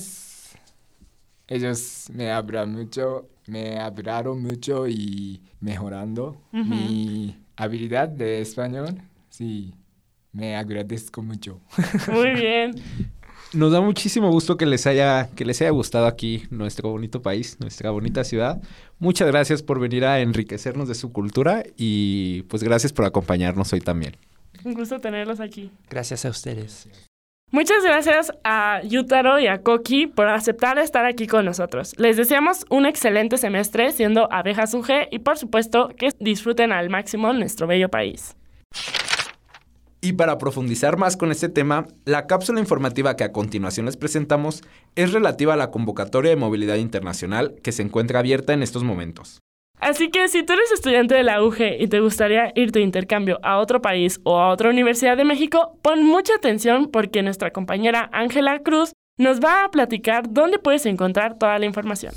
ellos 1.48 2.06
me 2.12 2.30
hablan 2.30 2.72
mucho, 2.72 3.28
me 3.46 3.78
hablaron 3.78 4.42
mucho 4.42 4.88
y 4.88 5.40
mejorando 5.60 6.40
mi 6.52 7.36
habilidad 7.56 8.08
de 8.08 8.40
español. 8.40 9.00
Sí, 9.28 9.74
me 10.32 10.56
agradezco 10.56 11.22
mucho. 11.22 11.60
Muy 12.10 12.30
bien. 12.30 12.74
Nos 13.54 13.70
da 13.70 13.82
muchísimo 13.82 14.30
gusto 14.30 14.56
que 14.56 14.64
les 14.64 14.86
haya 14.86 15.28
que 15.36 15.44
les 15.44 15.60
haya 15.60 15.70
gustado 15.70 16.06
aquí 16.06 16.44
nuestro 16.50 16.88
bonito 16.88 17.20
país, 17.20 17.58
nuestra 17.60 17.90
bonita 17.90 18.24
ciudad. 18.24 18.62
Muchas 18.98 19.28
gracias 19.28 19.62
por 19.62 19.78
venir 19.78 20.06
a 20.06 20.20
enriquecernos 20.20 20.88
de 20.88 20.94
su 20.94 21.12
cultura 21.12 21.62
y 21.76 22.42
pues 22.44 22.62
gracias 22.62 22.94
por 22.94 23.04
acompañarnos 23.04 23.72
hoy 23.74 23.80
también. 23.80 24.16
Un 24.64 24.72
gusto 24.72 24.98
tenerlos 25.00 25.40
aquí. 25.40 25.70
Gracias 25.90 26.24
a 26.24 26.30
ustedes. 26.30 26.88
Muchas 27.50 27.84
gracias 27.84 28.32
a 28.44 28.80
Yutaro 28.84 29.38
y 29.38 29.46
a 29.46 29.58
Koki 29.58 30.06
por 30.06 30.28
aceptar 30.28 30.78
estar 30.78 31.04
aquí 31.04 31.26
con 31.26 31.44
nosotros. 31.44 31.92
Les 31.98 32.16
deseamos 32.16 32.64
un 32.70 32.86
excelente 32.86 33.36
semestre 33.36 33.92
siendo 33.92 34.32
abejas 34.32 34.72
UG 34.72 35.08
y 35.10 35.18
por 35.18 35.36
supuesto 35.36 35.90
que 35.98 36.08
disfruten 36.18 36.72
al 36.72 36.88
máximo 36.88 37.34
nuestro 37.34 37.66
bello 37.66 37.90
país. 37.90 38.34
Y 40.04 40.14
para 40.14 40.36
profundizar 40.36 40.96
más 40.96 41.16
con 41.16 41.30
este 41.30 41.48
tema, 41.48 41.86
la 42.04 42.26
cápsula 42.26 42.58
informativa 42.58 43.14
que 43.14 43.22
a 43.22 43.30
continuación 43.30 43.86
les 43.86 43.96
presentamos 43.96 44.64
es 44.96 45.12
relativa 45.12 45.54
a 45.54 45.56
la 45.56 45.70
convocatoria 45.70 46.30
de 46.30 46.36
movilidad 46.36 46.74
internacional 46.74 47.54
que 47.62 47.70
se 47.70 47.82
encuentra 47.82 48.18
abierta 48.18 48.52
en 48.52 48.64
estos 48.64 48.82
momentos. 48.82 49.38
Así 49.78 50.10
que 50.10 50.26
si 50.26 50.42
tú 50.42 50.54
eres 50.54 50.72
estudiante 50.72 51.14
de 51.14 51.22
la 51.22 51.40
UG 51.40 51.58
y 51.78 51.86
te 51.86 52.00
gustaría 52.00 52.52
ir 52.56 52.72
de 52.72 52.80
intercambio 52.80 53.38
a 53.44 53.58
otro 53.58 53.80
país 53.80 54.20
o 54.24 54.40
a 54.40 54.48
otra 54.48 54.70
universidad 54.70 55.16
de 55.16 55.24
México, 55.24 55.78
pon 55.82 56.04
mucha 56.04 56.34
atención 56.34 56.88
porque 56.90 57.22
nuestra 57.22 57.52
compañera 57.52 58.10
Ángela 58.12 58.58
Cruz 58.58 58.92
nos 59.18 59.38
va 59.40 59.64
a 59.64 59.70
platicar 59.70 60.32
dónde 60.32 60.58
puedes 60.58 60.84
encontrar 60.84 61.38
toda 61.38 61.60
la 61.60 61.66
información. 61.66 62.12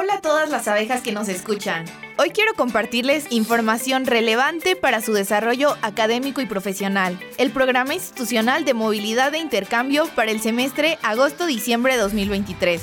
Hola 0.00 0.14
a 0.14 0.20
todas 0.20 0.48
las 0.48 0.68
abejas 0.68 1.00
que 1.00 1.10
nos 1.10 1.28
escuchan. 1.28 1.84
Hoy 2.18 2.30
quiero 2.30 2.54
compartirles 2.54 3.26
información 3.30 4.06
relevante 4.06 4.76
para 4.76 5.00
su 5.00 5.12
desarrollo 5.12 5.76
académico 5.82 6.40
y 6.40 6.46
profesional. 6.46 7.18
El 7.36 7.50
Programa 7.50 7.94
Institucional 7.94 8.64
de 8.64 8.74
Movilidad 8.74 9.32
de 9.32 9.38
Intercambio 9.38 10.06
para 10.14 10.30
el 10.30 10.38
semestre 10.38 10.98
agosto-diciembre 11.02 11.94
de 11.94 11.98
2023. 11.98 12.80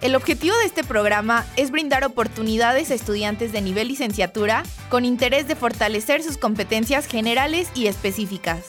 El 0.00 0.14
objetivo 0.14 0.56
de 0.56 0.64
este 0.64 0.82
programa 0.82 1.44
es 1.58 1.70
brindar 1.70 2.04
oportunidades 2.04 2.90
a 2.90 2.94
estudiantes 2.94 3.52
de 3.52 3.60
nivel 3.60 3.88
licenciatura 3.88 4.62
con 4.88 5.04
interés 5.04 5.46
de 5.46 5.56
fortalecer 5.56 6.22
sus 6.22 6.38
competencias 6.38 7.04
generales 7.04 7.68
y 7.74 7.86
específicas. 7.86 8.64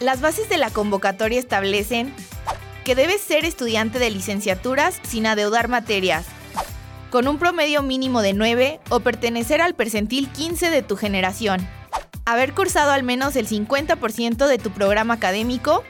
Las 0.00 0.20
bases 0.20 0.48
de 0.48 0.58
la 0.58 0.70
convocatoria 0.70 1.38
establecen 1.38 2.12
que 2.82 2.96
debes 2.96 3.20
ser 3.20 3.44
estudiante 3.44 4.00
de 4.00 4.10
licenciaturas 4.10 4.98
sin 5.04 5.26
adeudar 5.28 5.68
materias, 5.68 6.26
con 7.10 7.28
un 7.28 7.38
promedio 7.38 7.82
mínimo 7.82 8.22
de 8.22 8.34
9 8.34 8.80
o 8.90 9.00
pertenecer 9.00 9.60
al 9.62 9.74
percentil 9.74 10.28
15 10.30 10.70
de 10.70 10.82
tu 10.82 10.96
generación, 10.96 11.66
haber 12.24 12.52
cursado 12.52 12.92
al 12.92 13.02
menos 13.02 13.36
el 13.36 13.48
50% 13.48 14.46
de 14.46 14.58
tu 14.58 14.70
programa 14.70 15.14
académico 15.14 15.84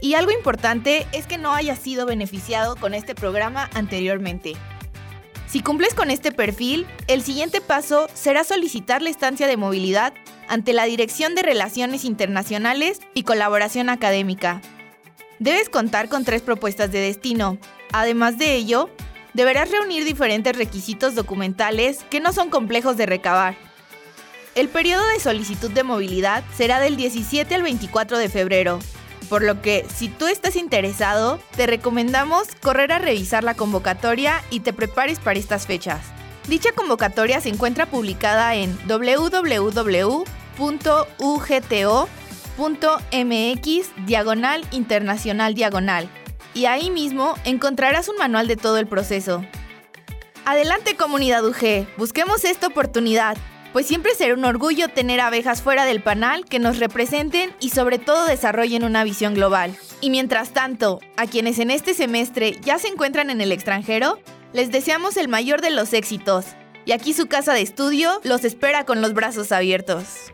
y 0.00 0.14
algo 0.14 0.30
importante 0.30 1.06
es 1.12 1.26
que 1.26 1.38
no 1.38 1.52
hayas 1.52 1.78
sido 1.78 2.06
beneficiado 2.06 2.76
con 2.76 2.94
este 2.94 3.14
programa 3.14 3.68
anteriormente. 3.74 4.54
Si 5.48 5.60
cumples 5.60 5.94
con 5.94 6.10
este 6.10 6.30
perfil, 6.30 6.86
el 7.06 7.22
siguiente 7.22 7.60
paso 7.60 8.06
será 8.12 8.44
solicitar 8.44 9.02
la 9.02 9.10
estancia 9.10 9.46
de 9.46 9.56
movilidad 9.56 10.12
ante 10.46 10.72
la 10.72 10.84
Dirección 10.84 11.34
de 11.34 11.42
Relaciones 11.42 12.04
Internacionales 12.04 13.00
y 13.14 13.22
Colaboración 13.22 13.88
Académica. 13.88 14.60
Debes 15.38 15.68
contar 15.68 16.08
con 16.08 16.24
tres 16.24 16.42
propuestas 16.42 16.92
de 16.92 17.00
destino. 17.00 17.58
Además 17.92 18.38
de 18.38 18.54
ello, 18.54 18.90
deberás 19.34 19.70
reunir 19.70 20.04
diferentes 20.04 20.56
requisitos 20.56 21.14
documentales 21.14 22.04
que 22.10 22.20
no 22.20 22.32
son 22.32 22.50
complejos 22.50 22.96
de 22.96 23.06
recabar. 23.06 23.56
El 24.54 24.68
periodo 24.68 25.06
de 25.08 25.20
solicitud 25.20 25.70
de 25.70 25.84
movilidad 25.84 26.42
será 26.56 26.80
del 26.80 26.96
17 26.96 27.54
al 27.54 27.62
24 27.62 28.18
de 28.18 28.28
febrero, 28.28 28.80
por 29.28 29.42
lo 29.42 29.60
que 29.62 29.86
si 29.94 30.08
tú 30.08 30.26
estás 30.26 30.56
interesado, 30.56 31.38
te 31.56 31.66
recomendamos 31.66 32.48
correr 32.60 32.92
a 32.92 32.98
revisar 32.98 33.44
la 33.44 33.54
convocatoria 33.54 34.42
y 34.50 34.60
te 34.60 34.72
prepares 34.72 35.18
para 35.18 35.38
estas 35.38 35.66
fechas. 35.66 36.00
Dicha 36.48 36.72
convocatoria 36.72 37.40
se 37.40 37.50
encuentra 37.50 37.86
publicada 37.86 38.54
en 38.54 38.76
www.ugto.mx 38.88 40.26
diagonal 44.06 44.66
internacional 44.72 45.54
diagonal 45.54 46.08
y 46.58 46.66
ahí 46.66 46.90
mismo 46.90 47.36
encontrarás 47.44 48.08
un 48.08 48.16
manual 48.16 48.48
de 48.48 48.56
todo 48.56 48.78
el 48.78 48.88
proceso. 48.88 49.44
Adelante 50.44 50.96
comunidad 50.96 51.46
UG, 51.46 51.86
busquemos 51.96 52.44
esta 52.44 52.66
oportunidad, 52.66 53.36
pues 53.72 53.86
siempre 53.86 54.12
será 54.16 54.34
un 54.34 54.44
orgullo 54.44 54.88
tener 54.88 55.20
abejas 55.20 55.62
fuera 55.62 55.84
del 55.84 56.02
panal 56.02 56.46
que 56.46 56.58
nos 56.58 56.80
representen 56.80 57.54
y 57.60 57.70
sobre 57.70 58.00
todo 58.00 58.24
desarrollen 58.24 58.82
una 58.82 59.04
visión 59.04 59.34
global. 59.34 59.76
Y 60.00 60.10
mientras 60.10 60.50
tanto, 60.50 60.98
a 61.16 61.26
quienes 61.26 61.60
en 61.60 61.70
este 61.70 61.94
semestre 61.94 62.58
ya 62.60 62.80
se 62.80 62.88
encuentran 62.88 63.30
en 63.30 63.40
el 63.40 63.52
extranjero, 63.52 64.18
les 64.52 64.72
deseamos 64.72 65.16
el 65.16 65.28
mayor 65.28 65.60
de 65.60 65.70
los 65.70 65.92
éxitos. 65.92 66.44
Y 66.86 66.90
aquí 66.92 67.12
su 67.12 67.28
casa 67.28 67.52
de 67.52 67.62
estudio 67.62 68.20
los 68.24 68.44
espera 68.44 68.84
con 68.84 69.00
los 69.00 69.14
brazos 69.14 69.52
abiertos. 69.52 70.32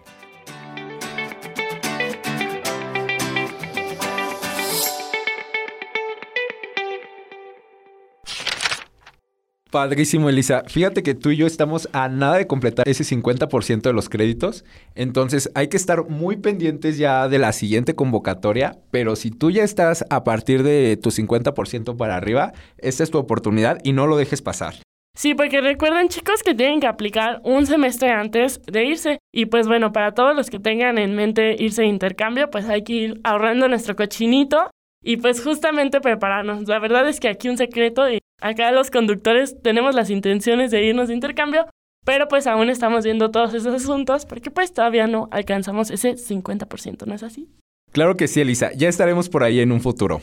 Padrísimo, 9.74 10.28
Elisa. 10.28 10.62
Fíjate 10.68 11.02
que 11.02 11.16
tú 11.16 11.30
y 11.30 11.36
yo 11.36 11.48
estamos 11.48 11.88
a 11.92 12.08
nada 12.08 12.36
de 12.36 12.46
completar 12.46 12.88
ese 12.88 13.02
50% 13.02 13.82
de 13.82 13.92
los 13.92 14.08
créditos. 14.08 14.64
Entonces 14.94 15.50
hay 15.56 15.66
que 15.66 15.76
estar 15.76 16.08
muy 16.08 16.36
pendientes 16.36 16.96
ya 16.96 17.28
de 17.28 17.40
la 17.40 17.50
siguiente 17.50 17.96
convocatoria. 17.96 18.78
Pero 18.92 19.16
si 19.16 19.32
tú 19.32 19.50
ya 19.50 19.64
estás 19.64 20.04
a 20.10 20.22
partir 20.22 20.62
de 20.62 20.96
tu 20.96 21.10
50% 21.10 21.96
para 21.96 22.14
arriba, 22.14 22.52
esta 22.78 23.02
es 23.02 23.10
tu 23.10 23.18
oportunidad 23.18 23.78
y 23.82 23.94
no 23.94 24.06
lo 24.06 24.16
dejes 24.16 24.42
pasar. 24.42 24.74
Sí, 25.16 25.34
porque 25.34 25.60
recuerden 25.60 26.08
chicos 26.08 26.44
que 26.44 26.54
tienen 26.54 26.78
que 26.78 26.86
aplicar 26.86 27.40
un 27.42 27.66
semestre 27.66 28.12
antes 28.12 28.60
de 28.66 28.84
irse. 28.84 29.18
Y 29.32 29.46
pues 29.46 29.66
bueno, 29.66 29.90
para 29.92 30.12
todos 30.12 30.36
los 30.36 30.50
que 30.50 30.60
tengan 30.60 30.98
en 30.98 31.16
mente 31.16 31.56
irse 31.58 31.82
de 31.82 31.88
intercambio, 31.88 32.48
pues 32.48 32.68
hay 32.68 32.84
que 32.84 32.92
ir 32.92 33.20
ahorrando 33.24 33.66
nuestro 33.66 33.96
cochinito 33.96 34.70
y 35.02 35.16
pues 35.16 35.42
justamente 35.42 36.00
prepararnos. 36.00 36.68
La 36.68 36.78
verdad 36.78 37.08
es 37.08 37.18
que 37.18 37.26
aquí 37.26 37.48
un 37.48 37.58
secreto 37.58 38.04
acá 38.44 38.70
los 38.72 38.90
conductores 38.90 39.60
tenemos 39.62 39.94
las 39.94 40.10
intenciones 40.10 40.70
de 40.70 40.84
irnos 40.84 41.08
de 41.08 41.14
intercambio, 41.14 41.66
pero 42.04 42.28
pues 42.28 42.46
aún 42.46 42.68
estamos 42.68 43.04
viendo 43.04 43.30
todos 43.30 43.54
esos 43.54 43.74
asuntos 43.74 44.26
porque 44.26 44.50
pues 44.50 44.72
todavía 44.72 45.06
no 45.06 45.28
alcanzamos 45.32 45.90
ese 45.90 46.14
50%, 46.14 47.06
¿no 47.06 47.14
es 47.14 47.22
así? 47.22 47.48
Claro 47.92 48.16
que 48.16 48.28
sí, 48.28 48.42
Elisa, 48.42 48.70
ya 48.74 48.88
estaremos 48.88 49.30
por 49.30 49.44
ahí 49.44 49.60
en 49.60 49.72
un 49.72 49.80
futuro. 49.80 50.20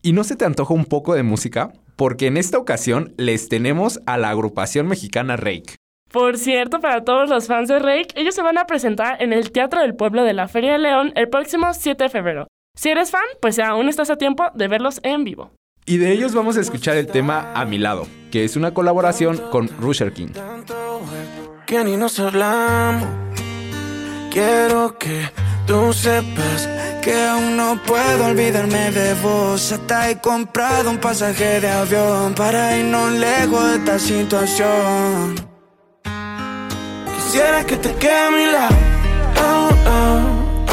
¿Y 0.00 0.14
no 0.14 0.24
se 0.24 0.36
te 0.36 0.44
antoja 0.44 0.72
un 0.72 0.86
poco 0.86 1.14
de 1.14 1.22
música? 1.22 1.72
Porque 1.96 2.26
en 2.26 2.36
esta 2.36 2.58
ocasión 2.58 3.12
les 3.18 3.48
tenemos 3.48 4.00
a 4.06 4.16
la 4.16 4.30
agrupación 4.30 4.88
mexicana 4.88 5.36
Rake. 5.36 5.76
Por 6.10 6.38
cierto, 6.38 6.80
para 6.80 7.04
todos 7.04 7.28
los 7.28 7.46
fans 7.46 7.68
de 7.68 7.78
Rake, 7.78 8.08
ellos 8.16 8.34
se 8.34 8.42
van 8.42 8.58
a 8.58 8.66
presentar 8.66 9.22
en 9.22 9.32
el 9.32 9.52
Teatro 9.52 9.80
del 9.80 9.94
Pueblo 9.94 10.24
de 10.24 10.32
la 10.32 10.48
Feria 10.48 10.72
de 10.72 10.78
León 10.78 11.12
el 11.14 11.28
próximo 11.28 11.72
7 11.72 12.04
de 12.04 12.10
febrero. 12.10 12.46
Si 12.74 12.88
eres 12.88 13.10
fan, 13.10 13.22
pues 13.40 13.58
aún 13.58 13.88
estás 13.88 14.10
a 14.10 14.16
tiempo 14.16 14.44
de 14.54 14.68
verlos 14.68 15.00
en 15.02 15.24
vivo. 15.24 15.52
Y 15.84 15.96
de 15.98 16.12
ellos 16.12 16.32
vamos 16.32 16.56
a 16.56 16.60
escuchar 16.60 16.96
el 16.96 17.08
tema 17.08 17.52
A 17.54 17.64
mi 17.64 17.76
lado, 17.76 18.06
que 18.30 18.44
es 18.44 18.54
una 18.54 18.72
colaboración 18.72 19.36
con 19.50 19.68
Rusher 19.80 20.12
King. 20.12 20.28
Que 21.66 21.82
ni 21.82 21.96
nos 21.96 22.20
hablamos. 22.20 23.08
Quiero 24.30 24.96
que 24.96 25.28
tú 25.66 25.92
sepas 25.92 26.68
que 27.02 27.20
aún 27.24 27.56
no 27.56 27.80
puedo 27.84 28.26
olvidarme 28.26 28.92
de 28.92 29.14
vos. 29.14 29.72
Hasta 29.72 30.10
he 30.10 30.20
comprado 30.20 30.88
un 30.88 30.98
pasaje 30.98 31.60
de 31.60 31.68
avión 31.68 32.32
para 32.34 32.78
irnos 32.78 33.10
lejos 33.12 33.66
de 33.70 33.76
esta 33.78 33.98
situación. 33.98 35.34
Quisiera 37.16 37.66
que 37.66 37.76
te 37.76 37.92
quede 37.96 38.18
a 38.18 38.30
mi 38.30 38.46
lado. 38.52 38.76
Oh, 39.36 39.70
oh, 39.88 40.20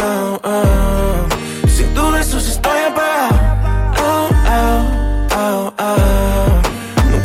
oh, 0.03 0.39
oh. 0.43 1.67
Sin 1.67 1.93
tu 1.95 2.11
besos 2.11 2.47
estoy 2.47 2.79
apagado. 2.81 3.08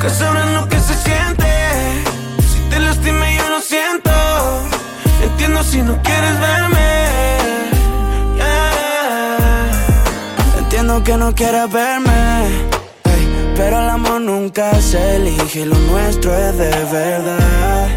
Nunca 0.04 0.16
sabrán 0.18 0.54
lo 0.54 0.68
que 0.68 0.78
se 0.80 0.92
siente. 0.92 1.46
Si 2.52 2.58
te 2.68 2.78
lastimé, 2.78 3.38
yo 3.38 3.48
no 3.48 3.60
siento. 3.62 4.10
no 5.82 6.02
quieres 6.02 6.40
verme. 6.40 7.04
Entiendo 10.58 11.02
que 11.02 11.16
no 11.16 11.34
quieras 11.34 11.72
verme. 11.72 12.12
pero 13.56 13.80
el 13.80 13.88
amor 13.88 14.20
nunca 14.20 14.78
se 14.78 15.16
elige, 15.16 15.64
lo 15.64 15.78
nuestro 15.78 16.36
es 16.36 16.58
de 16.58 16.84
verdad. 16.92 17.88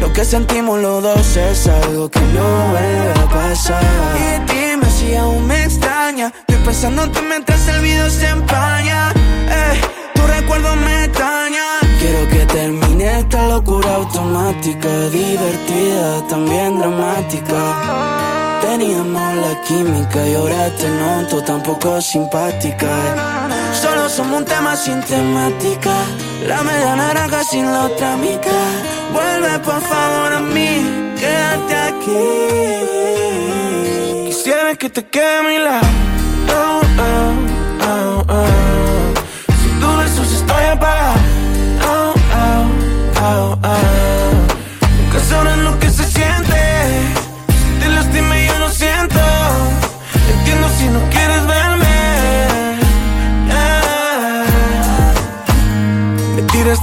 lo 0.00 0.12
que 0.12 0.24
sentimos 0.24 0.80
los 0.80 1.00
dos 1.00 1.36
es 1.36 1.68
algo 1.68 2.10
que 2.10 2.20
no 2.20 2.70
vuelve 2.70 3.12
a 3.20 3.28
pasar. 3.28 4.63
Aún 5.12 5.46
me 5.46 5.64
extraña. 5.64 6.32
Estoy 6.46 6.64
pensándote 6.64 7.20
mientras 7.22 7.68
el 7.68 7.80
video 7.82 8.08
se 8.10 8.28
empaña. 8.28 9.12
tu 10.14 10.22
recuerdo 10.26 10.74
me 10.76 11.04
extraña. 11.04 11.64
Quiero 12.00 12.28
que 12.28 12.46
termine 12.46 13.20
esta 13.20 13.48
locura 13.48 13.94
automática, 13.96 14.88
divertida, 15.10 16.26
también 16.28 16.78
dramática. 16.78 18.60
Teníamos 18.62 19.36
la 19.36 19.62
química 19.62 20.26
y 20.26 20.34
ahora 20.34 20.70
te 20.76 20.88
noto 20.88 21.42
tampoco 21.44 22.00
simpática. 22.00 22.88
Solo 23.80 24.08
somos 24.08 24.38
un 24.40 24.44
tema 24.44 24.74
sin 24.76 25.00
temática. 25.02 25.94
La 26.46 26.62
media 26.62 26.96
naranja 26.96 27.44
sin 27.44 27.66
la 27.66 27.84
otra 27.84 28.16
mitad. 28.16 28.72
Vuelve 29.12 29.58
por 29.60 29.80
favor 29.80 30.32
a 30.32 30.40
mí, 30.40 31.12
quédate 31.20 31.74
aquí. 31.90 32.64
Quisiera 34.64 34.78
que 34.78 34.88
te 34.88 35.04
quede 35.04 35.36
a 35.36 35.42
mi 35.42 35.58
lado. 35.58 35.86
Oh, 36.48 36.80
oh, 36.80 37.02
oh, 37.02 37.43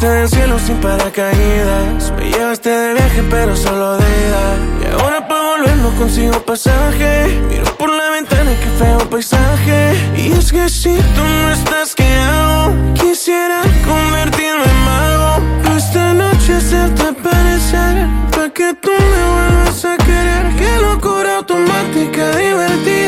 Tiraste 0.02 0.20
del 0.20 0.30
cielo 0.30 0.58
sin 0.58 0.78
paracaídas. 0.78 2.12
Me 2.18 2.32
llevaste 2.32 2.70
de 2.72 2.94
viaje, 2.96 3.24
pero 3.30 3.56
solo 3.56 3.98
de 3.98 4.04
ida. 4.04 4.58
Y 4.82 4.86
ahora 5.00 5.28
para 5.28 5.42
volver 5.42 5.78
no 5.78 5.92
consigo 5.92 6.44
pasaje. 6.44 7.40
Miro 7.48 7.66
por 7.78 7.90
la 7.92 8.10
ventana 8.10 8.52
qué 8.62 8.84
feo 8.84 8.98
paisaje. 9.12 9.94
Y 10.18 10.32
es 10.32 10.52
que 10.52 10.68
si 10.70 10.96
tú 10.96 11.24
no 11.24 11.52
estás, 11.52 11.94
¿qué 11.94 12.12
hago? 12.16 12.74
Quisiera 12.96 13.62
convertirme 13.86 14.66
en 14.66 14.80
mago. 14.86 15.44
Esta 15.78 16.16
noche 16.16 16.56
hacerte 16.56 17.04
aparecer. 17.04 18.08
Pa' 18.32 18.50
que 18.50 18.74
tú 18.82 18.90
me 18.90 19.24
vuelvas 19.34 19.86
a 19.86 19.98
querer. 19.98 20.46
Qué 20.58 20.82
locura 20.82 21.38
automática, 21.38 22.36
divertida, 22.38 23.01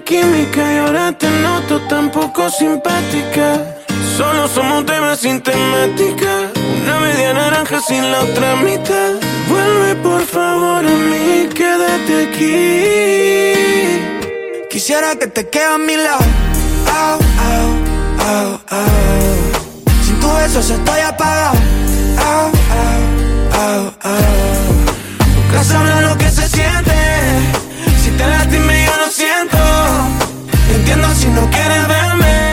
Química 0.00 0.72
y 0.72 0.78
ahora 0.78 1.12
te 1.12 1.28
noto 1.28 1.78
tan 1.82 2.10
poco 2.10 2.48
simpática. 2.48 3.62
Solo 4.16 4.48
somos 4.48 4.78
un 4.78 4.86
tema 4.86 5.14
sin 5.16 5.42
temática. 5.42 6.50
Una 6.82 6.98
media 7.00 7.34
naranja 7.34 7.78
sin 7.86 8.10
la 8.10 8.22
otra 8.22 8.56
mitad. 8.56 9.12
Vuelve 9.48 9.94
por 9.96 10.24
favor 10.24 10.78
a 10.78 10.90
mí, 11.10 11.46
quédate 11.54 12.26
aquí. 12.26 13.52
Quisiera 14.70 15.14
que 15.16 15.26
te 15.26 15.50
quede 15.50 15.74
a 15.74 15.78
mi 15.78 15.96
lado. 15.96 16.24
Au, 16.88 17.18
au, 17.50 18.60
au. 18.70 18.88
Sin 20.04 20.18
tu 20.20 20.32
besos 20.32 20.70
estoy 20.70 21.00
apagado. 21.00 21.58
Nunca 25.36 25.64
sabrás 25.64 26.02
lo 26.02 26.16
que 26.16 26.30
se 26.30 26.48
siente. 26.48 27.61
Yo 28.26 28.96
no 28.96 29.10
siento. 29.10 29.58
Entiendo 30.74 31.08
si 31.14 31.26
no 31.28 31.50
quieres 31.50 31.88
verme. 31.88 32.52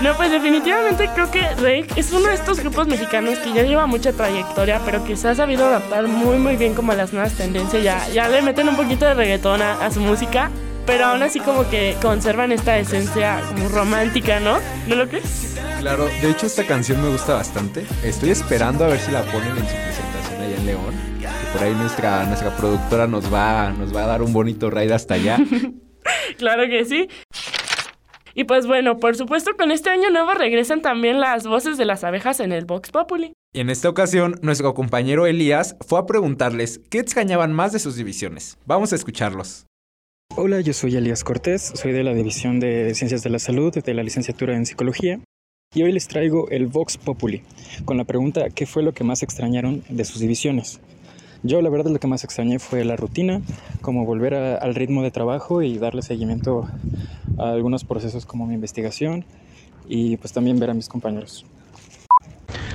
No, 0.00 0.14
pues 0.16 0.30
definitivamente 0.30 1.08
creo 1.14 1.30
que 1.30 1.42
Rake 1.54 1.88
es 1.96 2.12
uno 2.12 2.28
de 2.28 2.34
estos 2.34 2.60
grupos 2.60 2.86
mexicanos 2.86 3.38
que 3.38 3.52
ya 3.52 3.62
lleva 3.62 3.86
mucha 3.86 4.12
trayectoria, 4.12 4.80
pero 4.84 5.02
que 5.04 5.16
se 5.16 5.28
ha 5.28 5.34
sabido 5.34 5.66
adaptar 5.66 6.06
muy 6.06 6.36
muy 6.36 6.56
bien 6.56 6.74
como 6.74 6.92
a 6.92 6.94
las 6.94 7.12
nuevas 7.12 7.32
tendencias. 7.32 7.82
Ya, 7.82 8.06
ya 8.08 8.28
le 8.28 8.42
meten 8.42 8.68
un 8.68 8.76
poquito 8.76 9.04
de 9.06 9.14
reggaetón 9.14 9.62
a, 9.62 9.84
a 9.84 9.90
su 9.90 10.00
música, 10.00 10.50
pero 10.84 11.06
aún 11.06 11.22
así 11.22 11.40
como 11.40 11.68
que 11.70 11.96
conservan 12.02 12.52
esta 12.52 12.76
esencia 12.78 13.40
como 13.48 13.68
romántica, 13.68 14.38
¿no? 14.38 14.58
¿No 14.86 14.96
lo 14.96 15.08
crees? 15.08 15.56
Claro, 15.80 16.04
de 16.04 16.30
hecho 16.30 16.46
esta 16.46 16.64
canción 16.64 17.02
me 17.02 17.08
gusta 17.08 17.34
bastante. 17.34 17.86
Estoy 18.04 18.30
esperando 18.30 18.84
a 18.84 18.88
ver 18.88 19.00
si 19.00 19.10
la 19.10 19.22
ponen 19.22 19.50
en 19.50 19.66
su 19.66 19.74
presentación 19.74 20.42
allá 20.42 20.56
en 20.56 20.66
León. 20.66 21.15
Por 21.56 21.64
ahí 21.64 21.74
nuestra, 21.74 22.26
nuestra 22.26 22.54
productora 22.54 23.06
nos 23.06 23.32
va, 23.32 23.70
nos 23.70 23.96
va 23.96 24.04
a 24.04 24.06
dar 24.06 24.20
un 24.20 24.30
bonito 24.34 24.68
raid 24.68 24.90
hasta 24.90 25.14
allá. 25.14 25.38
claro 26.36 26.68
que 26.68 26.84
sí. 26.84 27.08
Y 28.34 28.44
pues 28.44 28.66
bueno, 28.66 28.98
por 28.98 29.16
supuesto 29.16 29.52
con 29.56 29.70
este 29.70 29.88
año 29.88 30.10
nuevo 30.10 30.34
regresan 30.34 30.82
también 30.82 31.18
las 31.18 31.46
voces 31.46 31.78
de 31.78 31.86
las 31.86 32.04
abejas 32.04 32.40
en 32.40 32.52
el 32.52 32.66
Vox 32.66 32.90
Populi. 32.90 33.32
Y 33.54 33.60
en 33.60 33.70
esta 33.70 33.88
ocasión, 33.88 34.38
nuestro 34.42 34.74
compañero 34.74 35.26
Elías 35.26 35.76
fue 35.80 35.98
a 35.98 36.04
preguntarles 36.04 36.78
qué 36.90 36.98
extrañaban 36.98 37.54
más 37.54 37.72
de 37.72 37.78
sus 37.78 37.96
divisiones. 37.96 38.58
Vamos 38.66 38.92
a 38.92 38.96
escucharlos. 38.96 39.64
Hola, 40.36 40.60
yo 40.60 40.74
soy 40.74 40.94
Elías 40.96 41.24
Cortés, 41.24 41.72
soy 41.74 41.92
de 41.92 42.04
la 42.04 42.12
División 42.12 42.60
de 42.60 42.94
Ciencias 42.94 43.22
de 43.22 43.30
la 43.30 43.38
Salud 43.38 43.72
de 43.72 43.94
la 43.94 44.02
licenciatura 44.02 44.54
en 44.54 44.66
Psicología 44.66 45.20
y 45.74 45.82
hoy 45.82 45.92
les 45.92 46.06
traigo 46.06 46.50
el 46.50 46.66
Vox 46.66 46.98
Populi 46.98 47.42
con 47.86 47.96
la 47.96 48.04
pregunta 48.04 48.50
¿qué 48.50 48.66
fue 48.66 48.82
lo 48.82 48.92
que 48.92 49.04
más 49.04 49.22
extrañaron 49.22 49.84
de 49.88 50.04
sus 50.04 50.20
divisiones? 50.20 50.80
Yo 51.42 51.62
la 51.62 51.70
verdad 51.70 51.90
lo 51.90 51.98
que 51.98 52.06
más 52.06 52.24
extrañé 52.24 52.58
fue 52.58 52.84
la 52.84 52.96
rutina, 52.96 53.40
como 53.80 54.04
volver 54.04 54.34
a, 54.34 54.56
al 54.56 54.74
ritmo 54.74 55.02
de 55.02 55.10
trabajo 55.10 55.62
y 55.62 55.78
darle 55.78 56.02
seguimiento 56.02 56.68
a 57.38 57.50
algunos 57.50 57.84
procesos 57.84 58.26
como 58.26 58.46
mi 58.46 58.54
investigación 58.54 59.24
y 59.88 60.16
pues 60.16 60.32
también 60.32 60.58
ver 60.58 60.70
a 60.70 60.74
mis 60.74 60.88
compañeros. 60.88 61.44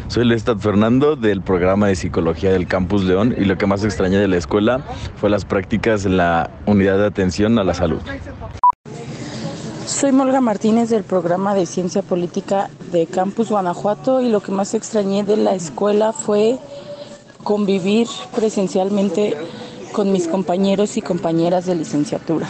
Soy 0.08 0.26
Lestat 0.26 0.60
Fernando 0.60 1.16
del 1.16 1.42
programa 1.42 1.88
de 1.88 1.96
psicología 1.96 2.52
del 2.52 2.68
Campus 2.68 3.04
León 3.04 3.34
y 3.38 3.46
lo 3.46 3.58
que 3.58 3.66
más 3.66 3.84
extrañé 3.86 4.18
de 4.18 4.28
la 4.28 4.38
escuela 4.38 4.80
fue 5.16 5.30
las 5.30 5.46
prácticas 5.46 6.06
en 6.06 6.18
la 6.18 6.52
unidad 6.66 6.98
de 6.98 7.06
atención 7.06 7.58
a 7.60 7.64
la 7.64 7.74
salud. 7.74 8.02
Soy 9.86 10.12
Molga 10.12 10.42
Martínez 10.42 10.90
del 10.90 11.04
programa 11.04 11.54
de 11.54 11.66
ciencia 11.66 12.02
política 12.02 12.70
de 12.92 13.08
Campus 13.08 13.50
Guanajuato 13.50 14.22
y 14.22 14.30
lo 14.30 14.42
que 14.42 14.52
más 14.52 14.74
extrañé 14.74 15.24
de 15.24 15.38
la 15.38 15.54
escuela 15.54 16.12
fue 16.14 16.60
convivir 17.44 18.08
presencialmente 18.36 19.36
con 19.92 20.12
mis 20.12 20.28
compañeros 20.28 20.98
y 20.98 21.02
compañeras 21.02 21.66
de 21.66 21.76
licenciatura. 21.76 22.48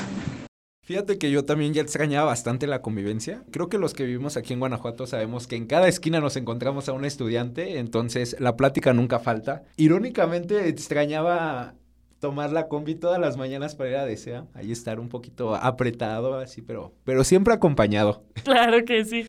Fíjate 0.83 1.17
que 1.17 1.31
yo 1.31 1.45
también 1.45 1.73
ya 1.73 1.81
extrañaba 1.81 2.25
bastante 2.25 2.67
la 2.67 2.81
convivencia. 2.81 3.43
Creo 3.51 3.69
que 3.69 3.77
los 3.77 3.93
que 3.93 4.03
vivimos 4.03 4.35
aquí 4.35 4.53
en 4.53 4.59
Guanajuato 4.59 5.07
sabemos 5.07 5.47
que 5.47 5.55
en 5.55 5.65
cada 5.65 5.87
esquina 5.87 6.19
nos 6.19 6.35
encontramos 6.35 6.89
a 6.89 6.93
un 6.93 7.05
estudiante, 7.05 7.79
entonces 7.79 8.35
la 8.39 8.57
plática 8.57 8.91
nunca 8.91 9.19
falta. 9.19 9.63
Irónicamente 9.77 10.67
extrañaba 10.67 11.75
tomar 12.19 12.51
la 12.51 12.67
combi 12.67 12.95
todas 12.95 13.19
las 13.19 13.37
mañanas 13.37 13.75
para 13.75 13.89
ir 13.89 13.95
a 13.95 14.05
Desea, 14.05 14.47
ahí 14.53 14.71
estar 14.71 14.99
un 14.99 15.07
poquito 15.07 15.55
apretado 15.55 16.35
así, 16.35 16.61
pero 16.61 16.93
pero 17.03 17.23
siempre 17.23 17.53
acompañado. 17.53 18.23
Claro 18.43 18.83
que 18.85 19.05
sí. 19.05 19.27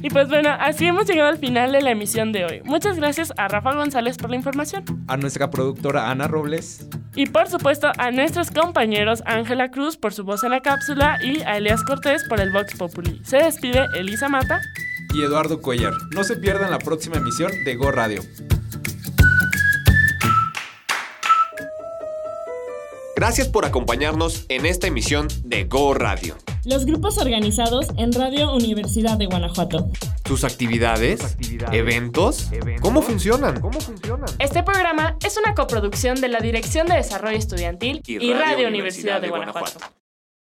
Y 0.00 0.10
pues 0.10 0.28
bueno, 0.28 0.50
así 0.58 0.86
hemos 0.86 1.06
llegado 1.06 1.28
al 1.28 1.38
final 1.38 1.72
de 1.72 1.82
la 1.82 1.90
emisión 1.90 2.32
de 2.32 2.44
hoy. 2.44 2.62
Muchas 2.64 2.96
gracias 2.96 3.32
a 3.36 3.48
Rafa 3.48 3.74
González 3.74 4.16
por 4.16 4.30
la 4.30 4.36
información. 4.36 4.84
A 5.08 5.16
nuestra 5.16 5.50
productora 5.50 6.10
Ana 6.10 6.28
Robles. 6.28 6.88
Y 7.14 7.26
por 7.26 7.48
supuesto 7.48 7.90
a 7.98 8.10
nuestros 8.10 8.50
compañeros 8.50 9.22
Ángela 9.26 9.70
Cruz 9.70 9.96
por 9.96 10.12
su 10.12 10.24
voz 10.24 10.44
en 10.44 10.50
la 10.50 10.60
cápsula 10.60 11.18
y 11.22 11.42
a 11.42 11.56
Elias 11.56 11.82
Cortés 11.82 12.24
por 12.28 12.40
el 12.40 12.52
Vox 12.52 12.76
Populi. 12.76 13.20
Se 13.24 13.38
despide 13.38 13.86
Elisa 13.96 14.28
Mata 14.28 14.60
y 15.14 15.22
Eduardo 15.22 15.60
Cuellar. 15.60 15.92
No 16.14 16.22
se 16.22 16.36
pierdan 16.36 16.70
la 16.70 16.78
próxima 16.78 17.16
emisión 17.16 17.50
de 17.64 17.74
Go 17.76 17.90
Radio. 17.90 18.22
Gracias 23.18 23.48
por 23.48 23.66
acompañarnos 23.66 24.46
en 24.48 24.64
esta 24.64 24.86
emisión 24.86 25.26
de 25.42 25.64
Go 25.64 25.92
Radio. 25.92 26.36
Los 26.64 26.86
grupos 26.86 27.18
organizados 27.18 27.88
en 27.96 28.12
Radio 28.12 28.54
Universidad 28.54 29.18
de 29.18 29.26
Guanajuato. 29.26 29.90
¿Tus 30.22 30.44
actividades? 30.44 31.36
¿Eventos? 31.72 32.48
¿Cómo 32.80 33.02
funcionan? 33.02 33.60
Este 34.38 34.62
programa 34.62 35.16
es 35.26 35.36
una 35.36 35.56
coproducción 35.56 36.20
de 36.20 36.28
la 36.28 36.38
Dirección 36.38 36.86
de 36.86 36.94
Desarrollo 36.94 37.36
Estudiantil 37.36 38.02
y, 38.06 38.32
Radio, 38.34 38.68
Universidad, 38.68 39.20
de 39.20 39.30
Guanajuato. 39.30 39.80